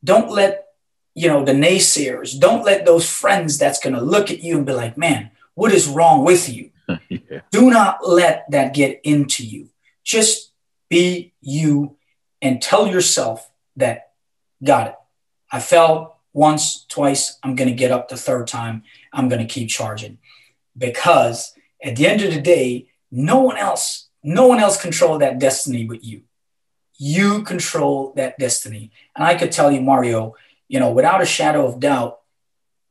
Don't 0.05 0.31
let 0.31 0.67
you 1.15 1.29
know 1.29 1.45
the 1.45 1.53
naysayers. 1.53 2.39
Don't 2.39 2.65
let 2.65 2.85
those 2.85 3.09
friends 3.09 3.59
that's 3.59 3.81
going 3.81 3.95
to 3.95 4.01
look 4.01 4.31
at 4.31 4.43
you 4.43 4.57
and 4.57 4.67
be 4.67 4.73
like, 4.73 4.97
"Man, 4.97 5.31
what 5.55 5.73
is 5.73 5.89
wrong 5.89 6.25
with 6.25 6.49
you?" 6.49 6.71
yeah. 7.09 7.41
Do 7.51 7.71
not 7.71 8.07
let 8.07 8.51
that 8.51 8.75
get 8.75 9.01
into 9.05 9.45
you. 9.45 9.69
Just 10.05 10.53
be 10.89 11.35
you 11.41 11.97
and 12.43 12.61
tell 12.61 12.87
yourself 12.87 13.51
that 13.77 14.13
got 14.63 14.89
it. 14.89 14.95
I 15.53 15.61
fell 15.61 16.19
once, 16.33 16.85
twice. 16.89 17.39
I'm 17.43 17.55
going 17.55 17.69
to 17.69 17.75
get 17.75 17.93
up 17.93 18.09
the 18.09 18.17
third 18.17 18.47
time. 18.47 18.83
I'm 19.13 19.29
going 19.29 19.47
to 19.47 19.53
keep 19.53 19.69
charging 19.69 20.19
because 20.77 21.55
at 21.83 21.97
the 21.97 22.07
end 22.07 22.23
of 22.23 22.33
the 22.33 22.41
day, 22.41 22.89
no 23.11 23.41
one 23.41 23.57
else, 23.57 24.09
no 24.23 24.47
one 24.47 24.61
else 24.61 24.81
control 24.81 25.19
that 25.19 25.39
destiny 25.39 25.85
but 25.85 26.05
you. 26.05 26.23
You 26.97 27.43
control 27.43 28.13
that 28.17 28.39
destiny. 28.39 28.93
And 29.17 29.25
I 29.25 29.35
could 29.35 29.53
tell 29.53 29.73
you, 29.73 29.81
Mario, 29.81 30.35
you 30.71 30.79
know, 30.79 30.93
without 30.93 31.21
a 31.21 31.27
shadow 31.27 31.67
of 31.67 31.81
doubt, 31.81 32.21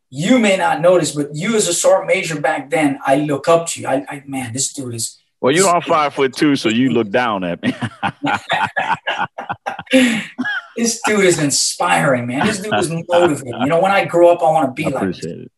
you 0.09 0.37
may 0.37 0.57
not 0.57 0.81
notice, 0.81 1.15
but 1.15 1.33
you 1.33 1.55
as 1.55 1.69
a 1.69 1.73
sergeant 1.73 2.07
major 2.07 2.39
back 2.39 2.69
then, 2.69 2.99
I 3.05 3.15
look 3.15 3.47
up 3.47 3.67
to 3.67 3.81
you. 3.81 3.87
I, 3.87 4.05
I 4.09 4.23
man, 4.27 4.51
this 4.51 4.73
dude 4.73 4.93
is. 4.93 5.17
Well, 5.39 5.55
you're 5.55 5.73
on 5.73 5.81
five 5.81 6.13
foot 6.13 6.35
two, 6.35 6.57
so 6.57 6.67
you 6.67 6.89
look 6.89 7.09
down 7.09 7.45
at 7.45 7.63
me. 7.63 7.73
this 10.75 10.99
dude 11.05 11.23
is 11.23 11.39
inspiring, 11.39 12.27
man. 12.27 12.45
This 12.45 12.59
dude 12.59 12.73
is 12.73 12.89
motivating. 13.07 13.61
You 13.61 13.67
know, 13.67 13.79
when 13.79 13.93
I 13.93 14.03
grow 14.03 14.29
up, 14.29 14.41
I 14.41 14.51
want 14.51 14.75
to 14.75 14.83
be 14.83 14.89
like 14.89 15.15
this. 15.15 15.23
It. 15.23 15.49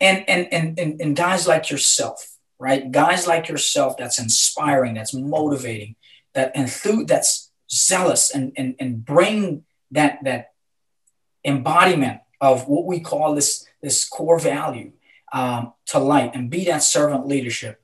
And, 0.00 0.28
and 0.28 0.52
and 0.52 0.78
and 0.80 1.00
and 1.00 1.14
guys 1.14 1.46
like 1.46 1.70
yourself, 1.70 2.36
right? 2.58 2.90
Guys 2.90 3.28
like 3.28 3.48
yourself 3.48 3.96
that's 3.96 4.18
inspiring, 4.18 4.94
that's 4.94 5.14
motivating, 5.14 5.94
that 6.34 6.52
enthu- 6.56 7.06
that's 7.06 7.52
zealous 7.70 8.34
and 8.34 8.52
and 8.56 8.74
and 8.80 9.04
bring 9.04 9.62
that 9.92 10.18
that 10.24 10.51
embodiment 11.44 12.20
of 12.40 12.68
what 12.68 12.86
we 12.86 13.00
call 13.00 13.34
this 13.34 13.66
this 13.82 14.08
core 14.08 14.38
value 14.38 14.92
um, 15.32 15.72
to 15.86 15.98
light 15.98 16.32
and 16.34 16.50
be 16.50 16.64
that 16.66 16.82
servant 16.82 17.26
leadership. 17.26 17.80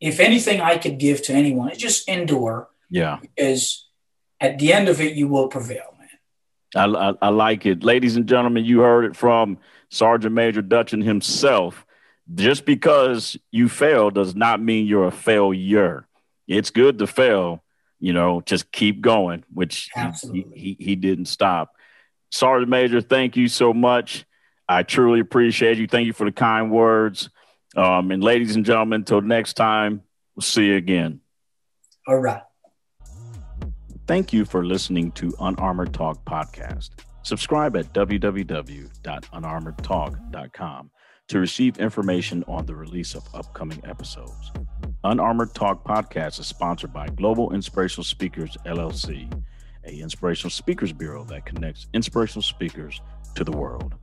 If 0.00 0.20
anything 0.20 0.60
I 0.60 0.78
could 0.78 0.98
give 0.98 1.22
to 1.22 1.32
anyone, 1.32 1.70
it's 1.70 1.78
just 1.78 2.08
endure. 2.08 2.68
Yeah. 2.90 3.18
Is 3.36 3.86
at 4.40 4.58
the 4.58 4.72
end 4.72 4.88
of 4.88 5.00
it, 5.00 5.14
you 5.14 5.28
will 5.28 5.48
prevail. 5.48 5.96
I, 6.74 6.84
I, 6.84 7.14
I, 7.22 7.28
like 7.28 7.66
it. 7.66 7.82
Ladies 7.82 8.16
and 8.16 8.26
gentlemen, 8.26 8.64
you 8.64 8.80
heard 8.80 9.04
it 9.04 9.16
from 9.16 9.58
Sergeant 9.88 10.34
Major 10.34 10.62
Dutchin 10.62 11.02
himself. 11.02 11.86
Just 12.34 12.64
because 12.64 13.36
you 13.52 13.68
fail 13.68 14.10
does 14.10 14.34
not 14.34 14.60
mean 14.60 14.86
you're 14.86 15.06
a 15.06 15.12
failure. 15.12 16.08
It's 16.48 16.70
good 16.70 16.98
to 16.98 17.06
fail, 17.06 17.62
you 18.00 18.12
know, 18.12 18.40
just 18.40 18.72
keep 18.72 19.00
going, 19.00 19.44
which 19.52 19.90
he, 20.32 20.44
he, 20.52 20.76
he 20.78 20.96
didn't 20.96 21.26
stop. 21.26 21.74
Sergeant 22.30 22.68
Major, 22.68 23.00
thank 23.00 23.36
you 23.36 23.48
so 23.48 23.72
much. 23.72 24.26
I 24.68 24.82
truly 24.82 25.20
appreciate 25.20 25.78
you. 25.78 25.86
Thank 25.86 26.06
you 26.06 26.12
for 26.12 26.24
the 26.24 26.32
kind 26.32 26.70
words. 26.70 27.30
Um, 27.76 28.10
and 28.10 28.22
ladies 28.22 28.56
and 28.56 28.64
gentlemen, 28.64 29.02
until 29.02 29.20
next 29.20 29.52
time, 29.54 30.02
we'll 30.34 30.42
see 30.42 30.66
you 30.66 30.76
again. 30.76 31.20
All 32.08 32.18
right. 32.18 32.42
Thank 34.06 34.32
you 34.32 34.44
for 34.44 34.64
listening 34.64 35.10
to 35.12 35.34
Unarmored 35.40 35.92
Talk 35.92 36.24
podcast. 36.24 36.90
Subscribe 37.22 37.76
at 37.76 37.92
www.unarmoredtalk.com 37.92 40.90
to 41.28 41.40
receive 41.40 41.78
information 41.78 42.44
on 42.46 42.66
the 42.66 42.76
release 42.76 43.16
of 43.16 43.24
upcoming 43.34 43.80
episodes. 43.84 44.52
Unarmored 45.02 45.52
Talk 45.54 45.84
podcast 45.84 46.38
is 46.38 46.46
sponsored 46.46 46.92
by 46.92 47.08
Global 47.08 47.52
Inspirational 47.52 48.04
Speakers 48.04 48.56
LLC, 48.64 49.28
a 49.86 50.00
inspirational 50.00 50.50
speakers 50.50 50.92
bureau 50.92 51.24
that 51.24 51.46
connects 51.46 51.86
inspirational 51.94 52.42
speakers 52.42 53.00
to 53.34 53.44
the 53.44 53.52
world. 53.52 53.94